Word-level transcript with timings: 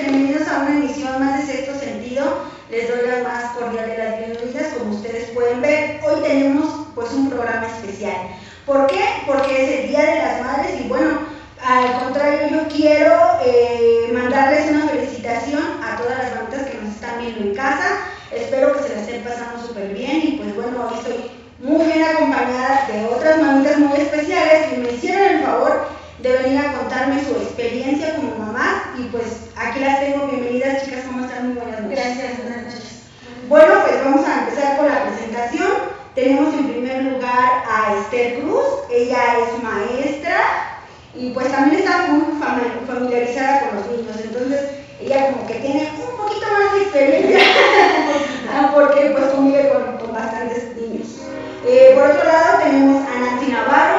bienvenidos 0.00 0.48
a 0.48 0.62
una 0.62 0.78
emisión 0.78 1.20
más 1.20 1.46
de 1.46 1.52
Sexto 1.52 1.78
Sentido. 1.78 2.24
Les 2.70 2.88
doy 2.88 3.06
la 3.06 3.28
más 3.28 3.52
cordial 3.52 3.86
de 3.86 3.98
las 3.98 4.18
bienvenidas, 4.18 4.72
como 4.72 4.94
ustedes 4.94 5.28
pueden 5.30 5.60
ver. 5.60 6.00
Hoy 6.02 6.22
tenemos 6.22 6.86
pues 6.94 7.12
un 7.12 7.28
programa 7.28 7.66
especial. 7.66 8.16
¿Por 8.64 8.86
qué? 8.86 9.02
Porque 9.26 9.52
es 9.52 9.80
el 9.80 9.88
Día 9.88 10.00
de 10.00 10.16
las 10.16 10.40
Madres 10.40 10.80
y 10.80 10.88
bueno, 10.88 11.18
al 11.62 12.04
contrario, 12.04 12.48
yo 12.50 12.68
quiero 12.74 13.14
eh, 13.44 14.10
mandarles 14.14 14.70
una 14.70 14.88
felicitación 14.88 15.62
a 15.84 15.98
todas 15.98 16.18
las 16.18 16.36
mamitas 16.36 16.70
que 16.70 16.78
nos 16.78 16.94
están 16.94 17.20
viendo 17.20 17.40
en 17.40 17.54
casa. 17.54 17.98
Espero 18.30 18.72
que 18.72 18.84
se 18.84 18.94
la 18.94 19.00
estén 19.02 19.22
pasando 19.22 19.62
súper 19.62 19.88
bien 19.92 20.22
y 20.24 20.30
pues 20.42 20.54
bueno, 20.54 20.88
hoy 20.88 20.98
estoy 20.98 21.30
muy 21.58 21.84
bien 21.84 22.02
acompañada 22.02 22.88
de 22.90 23.04
otras 23.04 23.42
mamitas 23.42 23.78
muy 23.78 24.00
especiales 24.00 24.68
que 24.68 24.78
me 24.78 24.92
hicieron 24.92 25.22
el 25.22 25.42
favor 25.42 25.86
de 26.22 26.32
venir 26.38 26.58
a 26.60 26.72
contarme 26.72 27.20
su 27.24 27.32
experiencia 27.32 28.14
como 28.14 28.36
mamá 28.36 28.94
y 28.96 29.02
pues 29.08 29.50
aquí 29.56 29.80
las 29.80 29.98
tengo. 29.98 30.28
Bienvenidas 30.28 30.84
chicas, 30.84 31.04
¿cómo 31.06 31.24
están? 31.24 31.48
Muy 31.48 31.56
buenas 31.56 31.80
noches. 31.80 31.98
Gracias, 31.98 32.42
buenas 32.44 32.64
noches. 32.66 33.02
Bueno, 33.48 33.74
pues 33.82 34.04
vamos 34.04 34.28
a 34.28 34.38
empezar 34.40 34.76
con 34.76 34.86
la 34.86 35.02
presentación. 35.04 35.72
Tenemos 36.14 36.54
en 36.54 36.68
primer 36.68 37.02
lugar 37.04 37.64
a 37.68 37.96
Esther 37.98 38.40
Cruz, 38.40 38.66
ella 38.90 39.18
es 39.40 39.62
maestra 39.64 40.38
y 41.14 41.30
pues 41.30 41.50
también 41.50 41.82
está 41.82 42.06
muy 42.08 42.40
familiarizada 42.86 43.68
con 43.68 43.78
los 43.78 43.86
niños, 43.88 44.16
entonces 44.22 44.60
ella 45.00 45.32
como 45.32 45.46
que 45.46 45.54
tiene 45.54 45.90
un 46.08 46.16
poquito 46.16 46.46
más 46.52 46.74
de 46.74 46.82
experiencia 46.82 47.40
porque 48.74 49.10
pues 49.10 49.24
convive 49.24 49.70
con, 49.70 49.98
con 49.98 50.14
bastantes 50.14 50.76
niños. 50.76 51.08
Eh, 51.66 51.92
por 51.94 52.10
otro 52.10 52.24
lado 52.24 52.58
tenemos 52.62 53.02
a 53.08 53.18
Nancy 53.18 53.50
Navarro, 53.50 53.91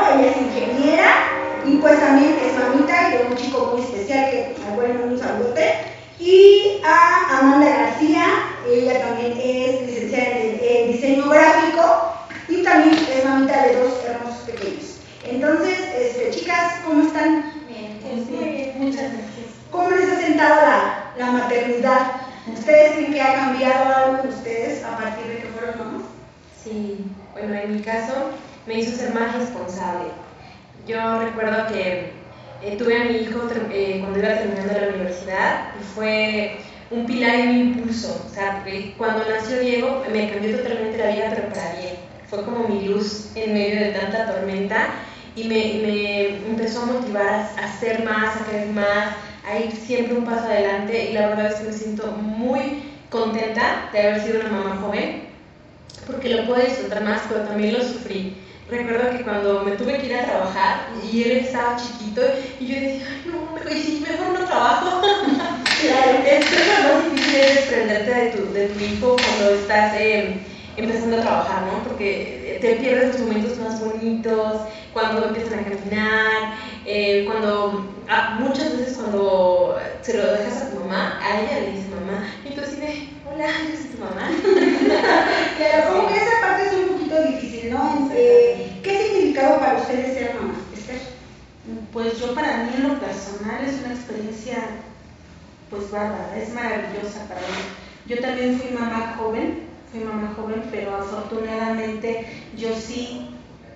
pues 1.84 2.00
también 2.00 2.38
es 2.42 2.58
mamita 2.58 3.10
y 3.10 3.18
de 3.18 3.26
un 3.26 3.36
chico 3.36 3.74
muy 3.74 3.82
especial 3.82 4.32
que 4.32 4.56
cual 4.74 5.02
un 5.04 5.20
saludote. 5.20 5.74
Y 6.18 6.82
a 6.86 7.40
Amanda 7.40 7.70
García, 7.70 8.26
ella 8.66 9.06
también 9.06 9.34
es 9.38 9.82
licenciada 9.82 10.30
en, 10.40 10.94
diseño 10.94 11.28
gráfico 11.28 12.14
y 12.48 12.64
también 12.64 12.96
es 12.96 13.26
mamita 13.26 13.66
de 13.66 13.76
dos 13.76 13.94
hermosos 14.08 14.50
pequeños. 14.50 15.00
Entonces, 15.26 15.78
este, 16.00 16.32
chicas, 16.32 16.76
¿cómo 16.86 17.06
están? 17.06 17.52
Bien, 17.68 18.00
pues 18.02 18.30
bien, 18.30 18.76
muchas 18.78 19.12
gracias. 19.12 19.48
¿Cómo 19.70 19.90
les 19.90 20.10
ha 20.10 20.22
sentado 20.22 20.56
la, 20.56 21.12
la 21.18 21.32
maternidad? 21.34 22.12
¿Ustedes 22.48 22.94
creen 22.94 23.14
que 23.14 23.22
ha 23.22 23.34
cambiado 23.34 23.94
algo 23.94 24.24
en 24.24 24.30
ustedes 24.30 24.86
a 24.86 24.98
partir 24.98 25.26
de 25.28 25.38
que 25.40 25.48
fueron 25.50 25.78
mamás? 25.80 26.04
Sí, 26.64 27.06
bueno, 27.34 27.54
en 27.56 27.76
mi 27.76 27.82
caso 27.82 28.14
me 28.68 28.76
hizo 28.76 28.96
ser 28.96 29.14
más 29.14 29.36
responsable. 29.36 30.24
Yo 30.86 31.22
recuerdo 31.22 31.68
que 31.68 32.12
eh, 32.62 32.76
tuve 32.78 33.02
a 33.02 33.06
mi 33.06 33.16
hijo 33.20 33.40
eh, 33.72 34.00
cuando 34.02 34.20
iba 34.20 34.38
terminando 34.38 34.82
la 34.82 34.88
universidad 34.90 35.68
y 35.73 35.73
fue 35.96 36.58
un 36.92 37.06
pilar 37.06 37.40
y 37.40 37.48
un 37.48 37.58
impulso. 37.58 38.26
O 38.30 38.34
sea, 38.34 38.64
cuando 38.98 39.26
nació 39.30 39.60
Diego 39.60 40.04
me 40.12 40.30
cambió 40.30 40.58
totalmente 40.58 40.98
la 40.98 41.12
vida, 41.12 41.34
pero 41.36 41.50
para 41.50 41.76
bien. 41.80 41.96
Fue 42.30 42.44
como 42.44 42.68
mi 42.68 42.88
luz 42.88 43.32
en 43.36 43.54
medio 43.54 43.80
de 43.80 43.92
tanta 43.92 44.34
tormenta 44.34 44.90
y 45.36 45.44
me, 45.46 45.56
me 45.56 46.28
empezó 46.48 46.84
a 46.84 46.86
motivar 46.86 47.28
a, 47.28 47.66
hacer 47.66 48.04
más, 48.04 48.42
a 48.42 48.46
querer 48.46 48.70
más, 48.70 49.16
a 49.48 49.60
ir 49.60 49.72
siempre 49.72 50.16
un 50.16 50.26
paso 50.26 50.46
adelante 50.46 51.10
y 51.10 51.14
la 51.14 51.30
verdad 51.30 51.48
es 51.48 51.56
que 51.56 51.68
me 51.68 51.74
siento 51.74 52.08
muy 52.12 52.84
contenta 53.10 53.90
de 53.92 54.00
haber 54.00 54.22
sido 54.22 54.40
una 54.42 54.50
mamá 54.50 54.80
joven 54.82 55.24
porque 56.08 56.30
lo 56.30 56.46
puedo 56.46 56.62
disfrutar 56.62 57.04
más, 57.04 57.22
pero 57.30 57.42
también 57.42 57.78
lo 57.78 57.84
sufrí. 57.84 58.36
Recuerdo 58.70 59.12
que 59.12 59.24
cuando 59.24 59.64
me 59.64 59.72
tuve 59.72 59.98
que 60.00 60.08
ir 60.08 60.16
a 60.16 60.26
trabajar 60.26 60.88
y 61.12 61.24
él 61.24 61.32
estaba 61.38 61.78
chiquito 61.78 62.22
y 62.60 62.68
yo 62.68 62.76
decía, 62.76 63.06
ay 63.10 63.32
no, 63.32 63.72
si 63.72 64.00
mejor 64.00 64.40
no 64.40 64.46
trabajo. 64.46 65.02
claro, 65.84 66.20
es 66.26 66.46
lo 66.52 66.94
más 66.96 67.14
difícil 67.14 67.36
es 67.36 67.56
desprenderte 67.56 68.14
de 68.14 68.32
tu, 68.32 68.54
de 68.54 68.68
tu 68.70 68.80
hijo 68.80 69.16
cuando 69.16 69.56
estás 69.56 69.94
eh, 70.00 70.38
empezando 70.78 71.18
a 71.18 71.22
trabajar, 71.22 71.64
¿no? 71.64 71.84
Porque 71.84 72.58
te 72.62 72.76
pierdes 72.76 73.20
los 73.20 73.28
momentos 73.28 73.58
más 73.60 73.80
bonitos, 73.80 74.62
cuando 74.94 75.28
empiezan 75.28 75.60
a 75.60 75.64
caminar, 75.64 76.54
eh, 76.86 77.26
cuando 77.26 77.86
ah, 78.10 78.38
muchas 78.40 78.78
veces 78.78 78.98
cuando 78.98 79.78
se 80.02 80.18
lo 80.18 80.32
dejas 80.34 80.62
a 80.62 80.70
tu 80.70 80.80
mamá, 80.80 81.20
a 81.22 81.42
ella 81.42 81.60
le 81.62 81.72
dice 81.72 81.90
mamá, 81.90 82.28
y 82.46 82.54
tú 82.54 82.62
así 82.62 82.76
de, 82.78 83.10
hola, 83.30 83.48
yo 83.70 83.78
soy 83.78 83.90
tu 83.90 84.04
mamá. 84.04 84.30
claro, 85.58 85.94
como 85.94 86.08
que 86.08 86.16
esa 86.16 86.42
parte 86.42 86.68
es 86.68 86.74
un 86.74 86.98
poquito 86.98 87.24
difícil, 87.24 87.72
¿no? 87.72 88.10
Eh, 88.14 88.80
¿Qué 88.84 89.04
significado 89.04 89.60
para 89.60 89.80
ustedes 89.80 90.14
ser 90.14 90.36
mamá, 90.36 90.56
Esther? 90.74 91.02
Pues 91.92 92.20
yo 92.20 92.34
para 92.34 92.58
mí 92.64 92.72
en 92.76 92.88
lo 92.88 93.00
personal 93.00 93.64
es 93.66 93.80
una 93.84 93.94
experiencia 93.94 94.58
pues 95.74 95.90
bárbara, 95.90 96.38
es 96.38 96.54
maravillosa 96.54 97.28
para 97.28 97.42
mí. 97.42 97.64
Yo 98.06 98.20
también 98.20 98.60
fui 98.60 98.72
mamá 98.72 99.16
joven, 99.18 99.64
fui 99.92 100.04
mamá 100.04 100.34
joven, 100.36 100.64
pero 100.72 100.96
afortunadamente 100.96 102.28
yo 102.56 102.76
sí 102.76 103.30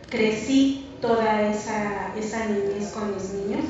crecí 0.10 0.90
toda 1.02 1.50
esa, 1.50 2.14
esa 2.18 2.46
niñez 2.46 2.92
con 2.92 3.16
mis 3.16 3.30
niños. 3.34 3.66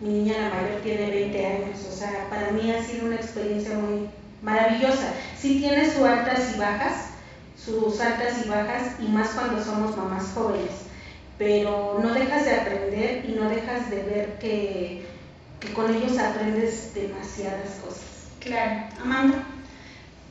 Mi 0.00 0.10
niña 0.10 0.34
la 0.38 0.48
mayor 0.50 0.80
tiene 0.82 1.10
20 1.10 1.46
años, 1.46 1.86
o 1.88 1.92
sea, 1.92 2.28
para 2.28 2.50
mí 2.50 2.70
ha 2.70 2.82
sido 2.82 3.06
una 3.06 3.16
experiencia 3.16 3.76
muy 3.76 4.08
maravillosa. 4.42 5.14
Sí 5.38 5.58
tiene 5.58 5.90
sus 5.90 6.02
altas 6.02 6.54
y 6.54 6.58
bajas, 6.58 7.10
sus 7.56 8.00
altas 8.00 8.44
y 8.44 8.48
bajas, 8.48 9.00
y 9.00 9.08
más 9.08 9.30
cuando 9.30 9.62
somos 9.64 9.96
mamás 9.96 10.32
jóvenes, 10.34 10.72
pero 11.38 11.98
no 12.02 12.12
dejas 12.12 12.44
de 12.44 12.54
aprender 12.54 13.24
y 13.26 13.32
no 13.32 13.48
dejas 13.48 13.90
de 13.90 14.02
ver 14.02 14.38
que, 14.38 15.06
que 15.64 15.72
con 15.72 15.94
ellos 15.94 16.18
aprendes 16.18 16.92
demasiadas 16.94 17.80
cosas. 17.84 18.28
Claro, 18.40 18.88
Amanda. 19.00 19.46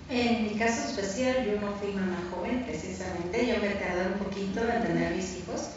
En 0.09 0.43
mi 0.43 0.49
caso 0.59 0.87
especial, 0.89 1.45
yo 1.45 1.59
no 1.59 1.73
fui 1.73 1.91
mamá 1.93 2.17
joven 2.29 2.63
precisamente, 2.67 3.47
yo 3.47 3.55
me 3.61 3.73
tardé 3.75 4.13
un 4.13 4.19
poquito 4.19 4.61
en 4.61 4.83
tener 4.83 5.15
mis 5.15 5.37
hijos. 5.37 5.69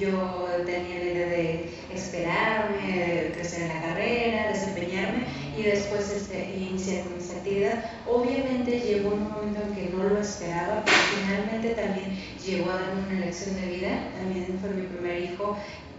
Yo 0.00 0.48
tenía 0.66 0.98
la 0.98 1.04
idea 1.04 1.28
de 1.28 1.70
esperarme, 1.94 3.30
crecer 3.32 3.62
en 3.62 3.68
la 3.68 3.80
carrera, 3.82 4.48
desempeñarme 4.48 5.24
y 5.56 5.62
después 5.62 6.10
este, 6.10 6.56
iniciar 6.56 7.04
con 7.04 7.18
esa 7.20 7.36
actividad. 7.36 7.84
Obviamente 8.08 8.80
llegó 8.80 9.14
un 9.14 9.30
momento 9.30 9.60
en 9.62 9.74
que 9.76 9.90
no 9.94 10.02
lo 10.02 10.18
esperaba, 10.18 10.82
pero 10.84 10.96
finalmente 11.14 11.80
también 11.80 12.18
llegó 12.44 12.72
a 12.72 12.80
darme 12.80 13.06
una 13.08 13.26
lección 13.26 13.54
de 13.54 13.66
vida. 13.68 14.10
También 14.18 14.58
fue 14.60 14.70
mi 14.70 14.86
primer 14.86 15.22
hijo 15.22 15.56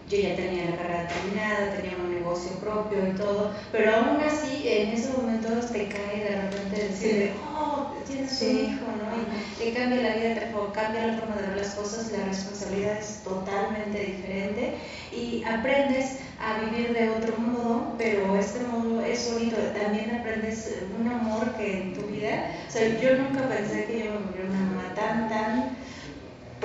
yo 0.10 0.18
ya 0.18 0.36
tenía 0.36 0.70
la 0.70 0.78
carrera 0.78 1.08
terminada, 1.08 1.76
tenía 1.76 1.98
un 1.98 2.14
negocio 2.14 2.52
propio 2.60 3.08
y 3.08 3.18
todo, 3.18 3.52
pero 3.72 3.96
aún 3.96 4.20
así 4.22 4.68
en 4.68 4.90
esos 4.90 5.18
momentos 5.18 5.72
te 5.72 5.88
cae 5.88 6.24
de 6.24 6.42
repente 6.42 6.88
decir, 6.90 7.32
oh, 7.58 7.92
tienes 8.06 8.40
un 8.42 8.58
hijo, 8.60 8.86
¿no? 8.86 9.16
Y 9.18 9.72
te 9.72 9.74
cambia 9.74 10.02
la 10.04 10.16
vida, 10.16 10.36
te 10.36 10.52
cambia 10.74 11.08
la 11.08 11.18
forma 11.18 11.36
de 11.38 11.48
ver 11.48 11.58
las 11.58 11.74
cosas, 11.74 12.12
la 12.12 12.26
responsabilidad 12.26 13.00
es 13.00 13.22
totalmente 13.24 14.00
diferente 14.00 14.76
y 15.12 15.44
aprendes 15.44 16.20
a 16.40 16.60
vivir 16.66 16.94
de 16.94 17.10
otro 17.10 17.38
modo, 17.40 17.96
pero 17.98 18.36
este 18.38 18.60
modo 18.68 19.02
es 19.02 19.34
bonito, 19.34 19.56
también 19.82 20.16
aprendes 20.16 20.82
un 21.00 21.08
amor 21.08 21.56
que 21.56 21.82
en 21.82 21.94
tu 21.96 22.02
vida, 22.08 22.52
o 22.68 22.72
sea, 22.72 22.88
yo 23.00 23.16
nunca 23.18 23.48
pensé 23.48 23.86
que 23.86 24.00
yo 24.00 24.12
me 24.12 24.18
volviera 24.20 24.50
una 24.50 24.60
mamá 24.60 24.94
tan, 24.96 25.30
tan 25.30 25.78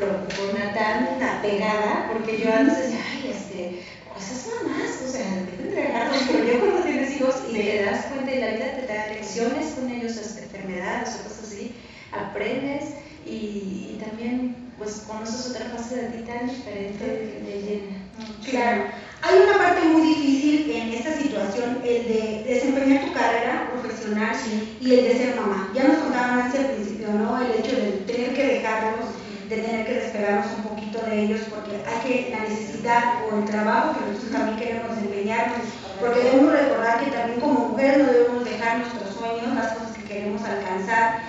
preocupona, 0.00 0.72
tan 0.72 1.22
apegada, 1.22 2.09
porque 2.12 2.41
yo 2.41 2.53
antes 2.53 2.78
decía, 2.78 3.05
ay, 3.12 3.31
este, 3.31 3.83
pues 4.12 4.31
es 4.31 4.49
mamás, 4.55 5.03
o 5.06 5.12
sea, 5.12 5.27
deben 5.44 5.75
dejarlos, 5.75 6.22
pero 6.31 6.44
yo 6.44 6.61
cuando 6.61 6.83
tienes 6.83 7.16
hijos 7.16 7.34
y 7.50 7.53
te 7.53 7.83
das 7.84 8.06
cuenta 8.06 8.34
y 8.34 8.41
la 8.41 8.49
vida 8.49 8.77
te 8.77 8.87
da 8.87 9.09
lecciones 9.09 9.66
con 9.75 9.91
ellos, 9.91 10.16
hasta 10.16 10.43
enfermedades 10.43 11.21
o 11.21 11.28
cosas 11.28 11.44
así, 11.44 11.75
aprendes 12.12 12.94
y, 13.27 13.94
y 13.94 13.99
también 14.03 14.56
pues 14.78 15.05
conoces 15.06 15.50
otra 15.50 15.66
fase 15.77 15.97
de 15.97 16.09
ti 16.09 16.25
tan 16.25 16.49
diferente 16.49 17.05
que 17.05 17.44
te 17.44 17.62
llena. 17.62 17.97
Claro. 18.49 18.84
Hay 19.22 19.38
una 19.38 19.59
parte 19.59 19.87
muy 19.87 20.15
difícil 20.15 20.71
en 20.71 20.94
esta 20.94 21.12
situación, 21.12 21.82
el 21.84 22.09
de 22.09 22.44
desempeñar 22.47 23.05
tu 23.05 23.12
carrera 23.12 23.70
profesional 23.70 24.35
y 24.81 24.94
el 24.94 25.05
de 25.05 25.19
ser 25.19 25.37
mamá. 25.37 25.70
Ya 25.75 25.85
nos 25.85 25.99
contaban 25.99 26.41
antes 26.41 26.61
al 26.61 26.70
principio, 26.70 27.08
¿no? 27.11 27.38
El 27.43 27.61
hecho 27.61 27.76
de 27.76 27.91
tener 28.06 28.32
que 28.32 28.47
dejarlos 28.47 29.19
de 29.50 29.56
tener 29.56 29.85
que 29.85 29.94
despegarnos 29.94 30.47
un 30.58 30.62
poquito 30.62 31.00
de 31.06 31.23
ellos 31.23 31.41
porque 31.50 31.82
hay 31.85 32.00
que 32.06 32.31
la 32.31 32.49
necesidad 32.49 33.14
o 33.26 33.37
el 33.37 33.44
trabajo 33.47 33.99
que 33.99 34.06
nosotros 34.06 34.31
también 34.31 34.58
queremos 34.58 34.94
desempeñarnos, 34.94 35.67
porque 35.99 36.20
debemos 36.20 36.52
recordar 36.52 37.05
que 37.05 37.11
también 37.11 37.41
como 37.41 37.69
mujeres 37.70 37.99
no 37.99 38.12
debemos 38.12 38.44
dejar 38.44 38.79
nuestros 38.79 39.12
sueños, 39.12 39.55
las 39.56 39.73
cosas 39.73 39.97
que 39.97 40.05
queremos 40.05 40.41
alcanzar, 40.44 41.23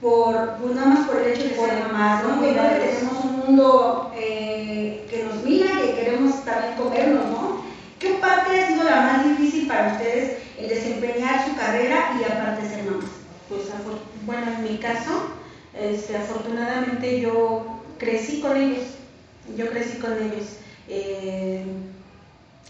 por, 0.00 0.56
pues 0.56 0.74
nada 0.74 0.86
más 0.86 1.06
por 1.06 1.20
el 1.20 1.32
hecho 1.32 1.42
de 1.44 1.54
ser 1.54 1.84
mamás, 1.86 2.24
¿no? 2.24 2.40
que 2.40 2.52
tenemos 2.52 3.24
un 3.24 3.36
mundo 3.40 4.12
eh, 4.16 5.06
que 5.10 5.24
nos 5.24 5.44
mira, 5.44 5.68
que 5.78 5.94
queremos 5.96 6.44
también 6.44 6.74
comernos, 6.76 7.26
¿no? 7.26 7.66
¿Qué 7.98 8.10
parte 8.14 8.58
ha 8.58 8.68
sido 8.68 8.84
la 8.84 9.00
más 9.02 9.24
difícil 9.24 9.66
para 9.66 9.92
ustedes 9.92 10.38
el 10.58 10.68
desempeñar 10.68 11.46
su 11.46 11.56
carrera 11.56 12.12
y 12.18 12.24
aparte 12.24 12.68
ser 12.68 12.84
mamás? 12.84 13.10
Pues 13.48 13.62
bueno, 14.26 14.50
en 14.50 14.62
mi 14.62 14.78
caso, 14.78 15.35
este, 15.78 16.16
afortunadamente 16.16 17.20
yo 17.20 17.80
crecí 17.98 18.40
con 18.40 18.56
ellos, 18.56 18.84
yo 19.56 19.68
crecí 19.70 19.98
con 19.98 20.12
ellos. 20.12 20.58
Eh, 20.88 21.64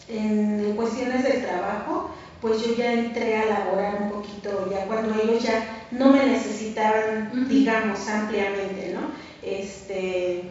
en 0.09 0.75
cuestiones 0.77 1.25
del 1.25 1.43
trabajo, 1.43 2.11
pues 2.41 2.65
yo 2.65 2.75
ya 2.77 2.93
entré 2.93 3.37
a 3.37 3.47
laborar 3.47 4.03
un 4.03 4.11
poquito, 4.11 4.69
ya 4.71 4.85
cuando 4.87 5.21
ellos 5.21 5.43
ya 5.43 5.87
no 5.91 6.11
me 6.11 6.25
necesitaban, 6.27 7.49
digamos, 7.49 8.07
ampliamente, 8.09 8.95
¿no? 8.95 9.11
Este, 9.43 10.43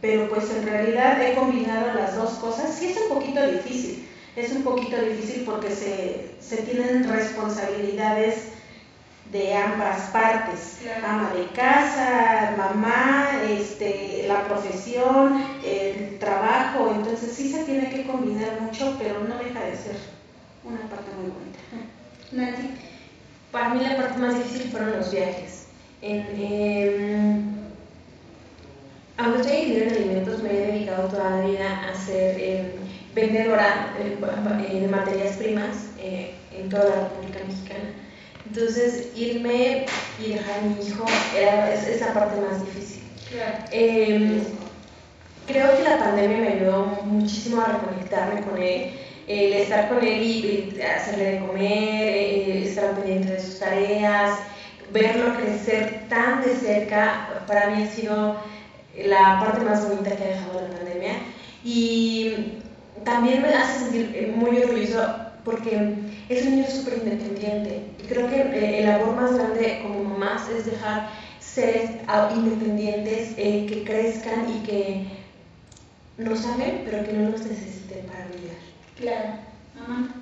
pero 0.00 0.28
pues 0.28 0.50
en 0.50 0.66
realidad 0.66 1.22
he 1.22 1.34
combinado 1.34 1.94
las 1.94 2.16
dos 2.16 2.30
cosas, 2.34 2.74
sí 2.74 2.90
es 2.90 2.98
un 2.98 3.16
poquito 3.16 3.46
difícil, 3.46 4.06
es 4.36 4.52
un 4.52 4.62
poquito 4.62 5.00
difícil 5.00 5.44
porque 5.44 5.70
se, 5.70 6.26
se 6.40 6.62
tienen 6.62 7.08
responsabilidades 7.08 8.52
de 9.32 9.54
ambas 9.54 10.10
partes, 10.10 10.78
ama 11.04 11.30
de 11.34 11.46
casa, 11.48 12.54
mamá, 12.56 13.28
este, 13.48 14.24
la 14.26 14.44
profesión, 14.44 15.44
el 15.64 16.18
trabajo, 16.18 16.92
entonces 16.94 17.32
sí 17.32 17.52
se 17.52 17.64
tiene 17.64 17.90
que 17.90 18.06
combinar 18.06 18.60
mucho, 18.60 18.96
pero 18.98 19.20
no 19.20 19.36
deja 19.38 19.60
de 19.60 19.76
ser 19.76 19.96
una 20.64 20.80
parte 20.88 21.10
muy 21.20 21.30
bonita. 21.30 21.58
Nancy, 22.32 22.70
para 23.52 23.70
mí 23.70 23.80
la 23.80 23.96
parte 23.96 24.18
más 24.18 24.34
difícil 24.34 24.70
fueron 24.70 24.92
los 24.92 25.10
viajes. 25.10 25.66
En, 26.00 27.58
aunque 29.16 29.40
estoy 29.40 29.82
en 29.82 29.88
alimentos, 29.90 30.42
me 30.42 30.50
he 30.50 30.66
dedicado 30.72 31.08
toda 31.08 31.30
la 31.30 31.46
vida 31.46 31.88
a 31.88 31.94
ser 31.94 32.36
eh, 32.38 32.72
vendedora 33.14 33.94
eh, 33.98 34.80
de 34.80 34.88
materias 34.88 35.36
primas 35.36 35.88
eh, 35.98 36.34
en 36.56 36.68
toda 36.68 36.84
la 36.84 36.94
República. 37.00 37.27
Entonces, 38.48 39.08
irme 39.14 39.84
y 40.18 40.32
dejar 40.32 40.58
a 40.58 40.62
mi 40.62 40.86
hijo 40.86 41.04
era, 41.36 41.74
es, 41.74 42.00
la 42.00 42.14
parte 42.14 42.40
más 42.40 42.64
difícil. 42.64 43.02
Em, 43.70 44.40
creo 45.46 45.76
que 45.76 45.82
la 45.84 45.98
pandemia 45.98 46.38
me 46.38 46.48
ayudó 46.54 46.86
muchísimo 47.04 47.60
a 47.60 47.66
reconectarme 47.66 48.40
con 48.42 48.56
él, 48.56 48.92
el 49.26 49.52
estar 49.52 49.90
con 49.90 50.02
él 50.02 50.22
y, 50.22 50.80
hacerle 50.80 51.32
de 51.32 51.46
comer, 51.46 52.16
estar 52.66 52.94
pendiente 52.94 53.34
de 53.34 53.40
sus 53.40 53.58
tareas, 53.58 54.38
verlo 54.92 55.34
crecer 55.34 56.04
tan 56.08 56.42
de 56.42 56.56
cerca, 56.56 57.44
para 57.46 57.68
mí 57.70 57.82
ha 57.82 57.90
sido 57.90 58.36
la 58.96 59.40
parte 59.40 59.62
más 59.62 59.86
bonita 59.86 60.16
que 60.16 60.24
ha 60.24 60.28
dejado 60.28 60.62
la 60.62 60.74
pandemia. 60.74 61.12
Y 61.62 62.34
también 63.04 63.42
me 63.42 63.48
hace 63.48 63.80
sentir 63.80 64.12
eh, 64.14 64.32
muy 64.34 64.56
orgulloso 64.58 65.27
porque 65.48 65.94
es 66.28 66.44
un 66.44 66.56
niño 66.56 66.66
súper 66.68 66.98
independiente. 66.98 67.82
Y 67.98 68.06
creo 68.06 68.28
que 68.28 68.36
eh, 68.36 68.80
el 68.80 68.86
labor 68.86 69.16
más 69.16 69.34
grande 69.34 69.80
como 69.82 70.04
mamás 70.04 70.46
es 70.50 70.66
dejar 70.66 71.08
seres 71.40 71.90
ah, 72.06 72.30
independientes 72.36 73.32
eh, 73.38 73.64
que 73.66 73.82
crezcan 73.82 74.46
y 74.54 74.58
que 74.66 75.06
no 76.18 76.36
saben, 76.36 76.82
pero 76.84 77.02
que 77.02 77.14
no 77.14 77.30
los 77.30 77.40
necesiten 77.46 78.04
para 78.06 78.26
vivir. 78.26 78.58
Claro. 78.98 79.38
Mamá. 79.74 80.17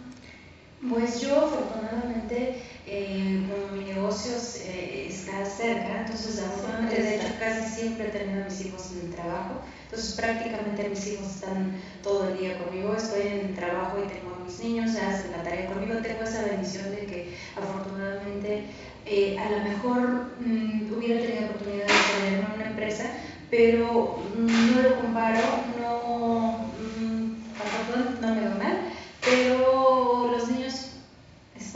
Pues 0.82 1.20
yo 1.22 1.46
afortunadamente, 1.46 2.62
eh, 2.86 3.46
como 3.48 3.76
mi 3.76 3.92
negocio 3.92 4.32
eh, 4.66 5.08
está 5.08 5.44
cerca, 5.44 6.02
entonces 6.02 6.38
afortunadamente 6.38 7.02
de 7.02 7.16
hecho 7.16 7.32
casi 7.40 7.80
siempre 7.80 8.08
he 8.08 8.10
tenido 8.10 8.42
a 8.42 8.44
mis 8.44 8.60
hijos 8.66 8.92
en 8.92 9.06
el 9.06 9.14
trabajo, 9.14 9.62
entonces 9.84 10.14
prácticamente 10.14 10.88
mis 10.88 11.06
hijos 11.08 11.26
están 11.34 11.72
todo 12.02 12.28
el 12.28 12.38
día 12.38 12.58
conmigo, 12.58 12.94
estoy 12.94 13.22
en 13.22 13.46
el 13.46 13.54
trabajo 13.54 13.98
y 13.98 14.06
tengo 14.06 14.36
a 14.36 14.44
mis 14.44 14.60
niños, 14.60 14.94
hacen 14.96 15.32
la 15.32 15.42
tarea 15.42 15.66
conmigo, 15.66 15.94
tengo 16.02 16.22
esa 16.22 16.42
bendición 16.42 16.90
de 16.90 17.06
que 17.06 17.36
afortunadamente 17.56 18.64
eh, 19.06 19.38
a 19.38 19.48
lo 19.48 19.64
mejor 19.64 20.30
mm, 20.40 20.92
hubiera 20.92 21.20
tenido 21.20 21.46
oportunidad 21.46 21.86
de 21.86 22.28
tener 22.28 22.46
una 22.54 22.66
empresa, 22.66 23.04
pero 23.50 24.18
mm, 24.36 24.74
no 24.74 24.82
lo 24.82 24.96
comparo, 24.96 25.42
no, 25.80 26.68
mm, 26.78 28.20
no 28.20 28.34
me 28.34 28.48
va 28.48 28.54
mal, 28.56 28.78
pero 29.24 29.85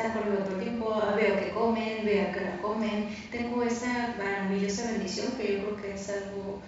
están 0.01 0.23
conmigo 0.23 0.43
todo 0.45 0.57
el 0.57 0.63
tiempo, 0.63 1.03
veo 1.17 1.37
que 1.37 1.51
comen, 1.51 2.05
veo 2.05 2.33
que 2.33 2.41
no 2.41 2.63
comen, 2.63 3.17
tengo 3.31 3.63
esa 3.63 4.15
maravillosa 4.17 4.93
bendición 4.93 5.33
que 5.33 5.53
yo 5.53 5.65
creo 5.65 5.77
que 5.77 5.95
es 5.95 6.09
algo 6.09 6.61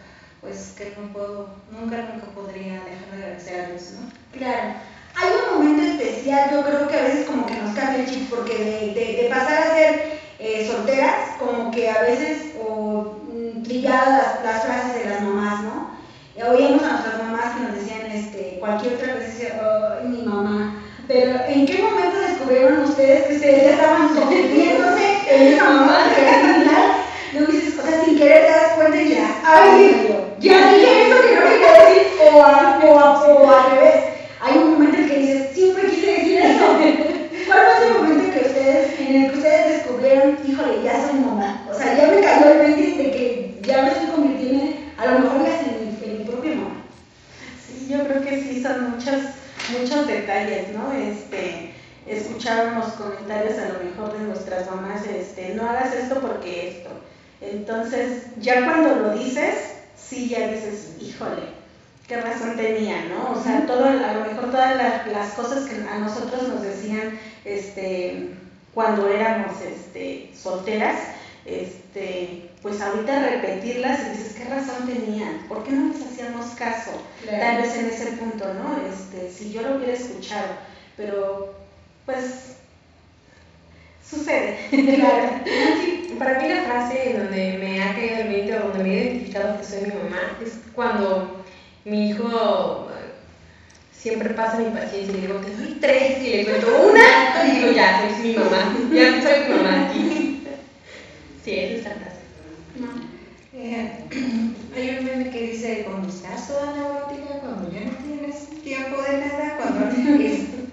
pues 0.43 0.75
que 0.77 0.93
no 0.99 1.13
puedo, 1.13 1.49
nunca, 1.71 1.97
nunca 2.13 2.27
podría 2.35 2.83
dejar 2.85 3.11
de 3.13 3.23
agradecer 3.23 3.61
a 3.61 3.67
Dios, 3.69 3.93
¿no? 3.93 4.11
Claro. 4.37 4.75
Hay 5.15 5.31
un 5.31 5.59
momento 5.59 5.83
especial, 5.83 6.51
yo 6.51 6.65
creo 6.65 6.89
que 6.89 6.99
a 6.99 7.03
veces 7.05 7.27
como 7.27 7.47
que 7.47 7.55
nos 7.55 7.75
cambia 7.77 8.03
el 8.03 8.11
chip, 8.11 8.29
porque 8.29 8.93
de, 8.95 9.23
de, 9.23 9.29
pasar 9.31 9.63
a 9.63 9.75
ser 9.77 10.21
eh, 10.39 10.69
solteras, 10.69 11.37
como 11.39 11.71
que 11.71 11.89
a 11.89 12.03
veces, 12.03 12.55
o 12.61 13.19
mm, 13.33 13.63
trilladas 13.63 14.43
las, 14.43 14.65
frases 14.65 15.05
de 15.05 15.11
las 15.11 15.23
mamás, 15.23 15.63
¿no? 15.63 15.93
oíamos 16.49 16.83
a 16.83 16.93
nuestras 16.93 17.23
mamás 17.23 17.55
que 17.55 17.63
nos 17.63 17.75
decían 17.77 18.11
este, 18.11 18.57
cualquier 18.59 18.95
otra 18.95 19.15
cosa, 19.15 20.01
oh, 20.03 20.09
mi 20.09 20.23
mamá. 20.23 20.83
Pero 21.07 21.39
¿en 21.47 21.67
qué 21.67 21.83
momento 21.83 22.22
descubrieron 22.43 22.85
ustedes 22.85 23.27
que 23.27 23.35
ustedes 23.35 23.73
estaban 23.73 24.15
convirtiéndose 24.15 25.19
en 25.31 25.53
esa 25.55 25.65
mamá 25.65 25.99
final 26.15 26.93
no 27.35 27.47
dices, 27.47 27.79
o 27.79 27.87
sea, 27.87 28.05
sin 28.05 28.19
querer 28.19 28.47
te 28.47 28.51
das 28.51 28.73
cuenta 28.75 29.01
y 29.01 29.15
ya, 29.15 29.41
ay, 29.45 30.15
ya 30.41 30.73
dije 30.73 31.09
eso 31.09 31.23
que 31.23 31.35
no 31.35 31.43
quería 31.43 31.73
decir, 31.73 32.07
o, 32.21 32.43
a, 32.43 32.81
o, 32.85 32.99
a, 32.99 33.25
o 33.25 33.51
al 33.51 33.71
revés. 33.71 34.05
Hay 34.41 34.59
un 34.59 34.73
momento 34.73 34.99
en 34.99 35.09
que 35.09 35.19
dices, 35.19 35.51
siempre 35.55 35.89
quise 35.89 36.07
decir 36.07 36.39
eso. 36.41 36.65
¿Cuál 37.47 37.61
fue 37.61 37.87
ese 37.87 37.95
momento 37.95 38.33
que 38.33 38.47
ustedes, 38.47 39.01
en 39.01 39.17
el 39.17 39.31
que 39.31 39.37
ustedes 39.39 39.85
descubrieron, 39.85 40.39
híjole, 40.47 40.83
ya 40.85 41.07
soy 41.07 41.21
mamá? 41.21 41.67
O 41.71 41.75
sea, 41.75 41.97
ya 41.97 42.09
me 42.09 42.21
cayó 42.21 42.51
el 42.51 42.59
20 42.59 43.03
de 43.03 43.11
que 43.11 43.59
ya 43.63 43.83
me 43.83 43.89
estoy 43.89 44.07
convirtiendo, 44.09 44.77
a 44.99 45.07
lo 45.07 45.19
mejor 45.21 45.47
ya 45.47 45.61
en 45.61 45.93
yo 47.89 48.07
creo 48.07 48.23
que 48.23 48.43
sí 48.43 48.63
son 48.63 48.91
muchos, 48.91 49.21
muchos 49.79 50.07
detalles, 50.07 50.69
¿no? 50.71 50.93
Este, 50.93 51.72
escuchábamos 52.07 52.93
comentarios 52.95 53.59
a 53.59 53.69
lo 53.69 53.85
mejor 53.85 54.19
de 54.19 54.27
nuestras 54.27 54.71
mamás, 54.71 55.07
este, 55.07 55.55
no 55.55 55.69
hagas 55.69 55.95
esto 55.95 56.21
porque 56.21 56.79
esto. 56.79 56.91
Entonces, 57.41 58.25
ya 58.39 58.65
cuando 58.65 58.95
lo 58.97 59.15
dices, 59.15 59.75
sí 59.97 60.29
ya 60.29 60.49
dices, 60.49 60.97
híjole, 61.01 61.43
qué 62.07 62.21
razón 62.21 62.57
tenía, 62.57 63.05
¿no? 63.07 63.33
O 63.33 63.43
sea, 63.43 63.67
todo, 63.67 63.85
a 63.85 64.13
lo 64.13 64.27
mejor 64.27 64.51
todas 64.51 64.77
las, 64.77 65.33
cosas 65.35 65.69
que 65.69 65.77
a 65.89 65.99
nosotros 65.99 66.49
nos 66.49 66.63
decían 66.63 67.19
este, 67.45 68.31
cuando 68.75 69.09
éramos 69.09 69.61
este, 69.61 70.31
solteras, 70.37 70.99
este, 71.45 72.51
pues 72.63 72.81
ahorita 72.81 73.29
repetirlas 73.29 74.01
y 74.01 74.11
dices, 74.11 74.35
¿qué 74.35 74.45
razón 74.45 74.87
tenían? 74.87 75.47
¿Por 75.49 75.65
qué 75.65 75.73
no 75.73 75.93
les 75.93 76.03
hacíamos 76.03 76.47
caso? 76.55 76.93
Tal 77.27 77.63
vez 77.63 77.75
en 77.77 77.87
ese 77.87 78.13
punto, 78.13 78.45
¿no? 78.55 78.77
Este, 78.87 79.31
si 79.31 79.53
yo 79.53 79.63
lo 79.63 79.77
hubiera 79.77 79.95
escuchado, 79.95 80.47
pero 80.97 81.62
pues 82.07 82.57
sucede. 84.09 84.59
Claro. 84.71 85.31
Para 86.19 86.41
mí 86.41 86.49
la 86.49 86.63
frase 86.65 87.11
en 87.11 87.19
donde 87.19 87.59
me 87.59 87.83
ha 87.83 87.95
caído 87.95 88.17
el 88.17 88.29
20 88.29 88.57
o 88.57 88.61
donde 88.69 88.85
me 88.85 88.91
he 88.91 89.05
identificado 89.05 89.59
que 89.59 89.65
soy 89.65 89.81
mi 89.83 89.89
mamá 89.89 90.39
es 90.45 90.59
cuando 90.75 91.45
mi 91.85 92.11
hijo 92.11 92.89
siempre 93.93 94.31
pasa 94.31 94.59
mi 94.59 94.71
paciencia 94.71 95.13
y 95.13 95.21
le 95.21 95.27
digo, 95.27 95.41
te 95.41 95.57
doy 95.57 95.79
tres 95.81 96.23
y 96.23 96.31
le 96.31 96.45
cuento 96.45 96.67
una 96.91 97.47
y 97.47 97.51
digo, 97.53 97.73
ya, 97.73 98.11
soy 98.17 98.29
mi 98.29 98.35
mamá, 98.35 98.77
ya 98.93 99.23
soy 99.23 99.49
mi 99.49 99.55
mamá 99.55 99.89
aquí. 99.89 100.45
Sí, 101.45 101.55
es 101.55 101.81
esa 101.81 101.91
frase. 101.91 102.21
Eh, 103.55 103.91
hay 104.75 104.99
un 104.99 105.05
meme 105.05 105.31
que 105.31 105.53
dice, 105.53 105.85
cuando 105.87 106.09
estás 106.09 106.49
toda 106.49 106.73
neurótica, 106.73 107.41
cuando 107.41 107.71
ya 107.71 107.81
no 107.81 107.93
tienes 108.05 108.49
tiempo 108.63 109.03
de 109.03 109.19
nada, 109.19 109.57
cuando 109.59 109.89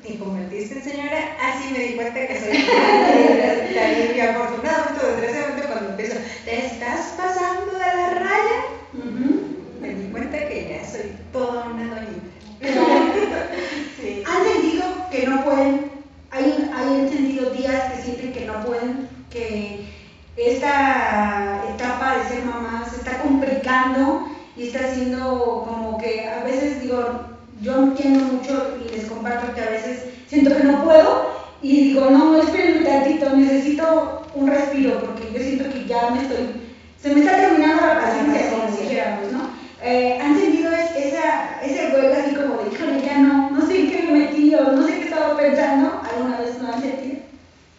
te 0.02 0.18
convertiste 0.18 0.76
en 0.76 0.84
señora, 0.84 1.38
así 1.42 1.74
me 1.74 1.80
di 1.80 1.94
cuenta 1.94 2.28
que 2.28 2.40
soy 2.40 2.58
y 4.16 4.20
afortunadamente, 4.22 5.06
desgraciadamente, 5.06 5.68
cuando 5.68 5.90
empiezo, 5.92 6.16
te 6.46 6.66
estás 6.66 7.14
pasando 7.16 7.74
de 7.74 7.80
la 7.80 8.10
raya, 8.10 8.64
me 9.82 9.90
di 9.96 10.12
cuenta 10.12 10.48
que 10.48 10.70
ya 10.70 10.90
soy 10.90 11.12
toda 11.32 11.66
una 11.68 11.96
doñita. 11.96 12.30
¿Han 14.26 14.44
sentido 14.44 14.86
que 15.12 15.28
no 15.28 15.44
pueden? 15.44 15.92
¿Hay, 16.32 16.70
¿Hay 16.74 17.10
sentido 17.10 17.50
días 17.52 17.94
que 17.94 18.02
sienten 18.02 18.34
que 18.34 18.46
no 18.46 18.64
pueden? 18.66 19.08
Que 19.30 19.86
esta 20.36 21.64
etapa 21.76 22.18
de 22.18 22.30
ser 22.30 22.46
mamá 22.46 22.86
se 22.90 22.98
está 22.98 23.22
complicando 23.22 24.28
y 24.56 24.68
está 24.68 24.86
haciendo 24.86 25.66
como 25.68 25.98
que 25.98 26.28
a 26.28 26.44
veces 26.44 26.82
digo, 26.82 27.22
yo 27.62 27.78
entiendo 27.78 28.26
mucho 28.26 28.78
y 28.86 28.96
les 28.96 29.06
comparto 29.06 29.54
que 29.54 29.62
a 29.62 29.70
veces 29.70 30.06
siento 30.28 30.56
que 30.56 30.64
no 30.64 30.84
puedo 30.84 31.30
y 31.62 31.90
digo, 31.90 32.10
no, 32.10 32.42
esperen 32.42 32.80
un 32.80 32.84
tantito, 32.86 33.36
necesito 33.36 34.26
un 34.34 34.48
respiro 34.48 35.00
porque 35.00 35.32
yo 35.34 35.40
siento 35.40 35.70
que 35.72 35.86
ya 35.86 36.10
me 36.12 36.22
estoy, 36.22 36.62
se 37.02 37.14
me 37.14 37.22
está 37.22 37.36
terminando 37.36 37.86
la 37.86 38.02
paciencia, 38.02 38.52
como 38.52 38.78
dijéramos, 38.78 39.32
¿no? 39.32 39.50
Eh, 39.82 40.20
¿Han 40.22 40.38
sentido 40.38 40.72
esa, 40.74 41.62
ese 41.64 41.90
vuelo 41.92 42.14
así 42.14 42.36
como 42.36 42.62
de, 42.62 42.70
híjole, 42.74 43.02
ya 43.02 43.20
no, 43.20 43.52
no 43.52 43.66
sé 43.66 43.80
en 43.80 43.92
qué 43.92 44.04
me 44.04 44.20
metí 44.20 44.54
o 44.56 44.72
no 44.72 44.86
sé 44.86 45.00
qué 45.00 45.04
estaba 45.06 45.38
pensando? 45.38 46.02
¿Alguna 46.04 46.40
vez 46.40 46.62
no 46.62 46.74
han 46.74 46.82
sentido? 46.82 47.20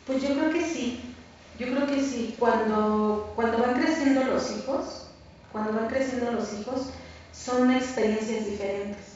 Pues 0.07 0.23
yo 0.23 0.35
creo 0.35 0.51
que 0.51 0.63
sí. 0.63 1.01
Yo 1.59 1.67
creo 1.67 1.87
que 1.87 2.01
sí, 2.01 2.35
cuando, 2.39 3.33
cuando 3.37 3.59
van 3.59 3.75
creciendo 3.75 4.25
los 4.25 4.51
hijos, 4.51 5.09
cuando 5.53 5.75
van 5.75 5.80
creciendo 5.91 6.33
los 6.33 6.53
hijos, 6.55 6.91
son 7.33 7.71
experiencias 7.73 8.47
diferentes. 8.47 9.11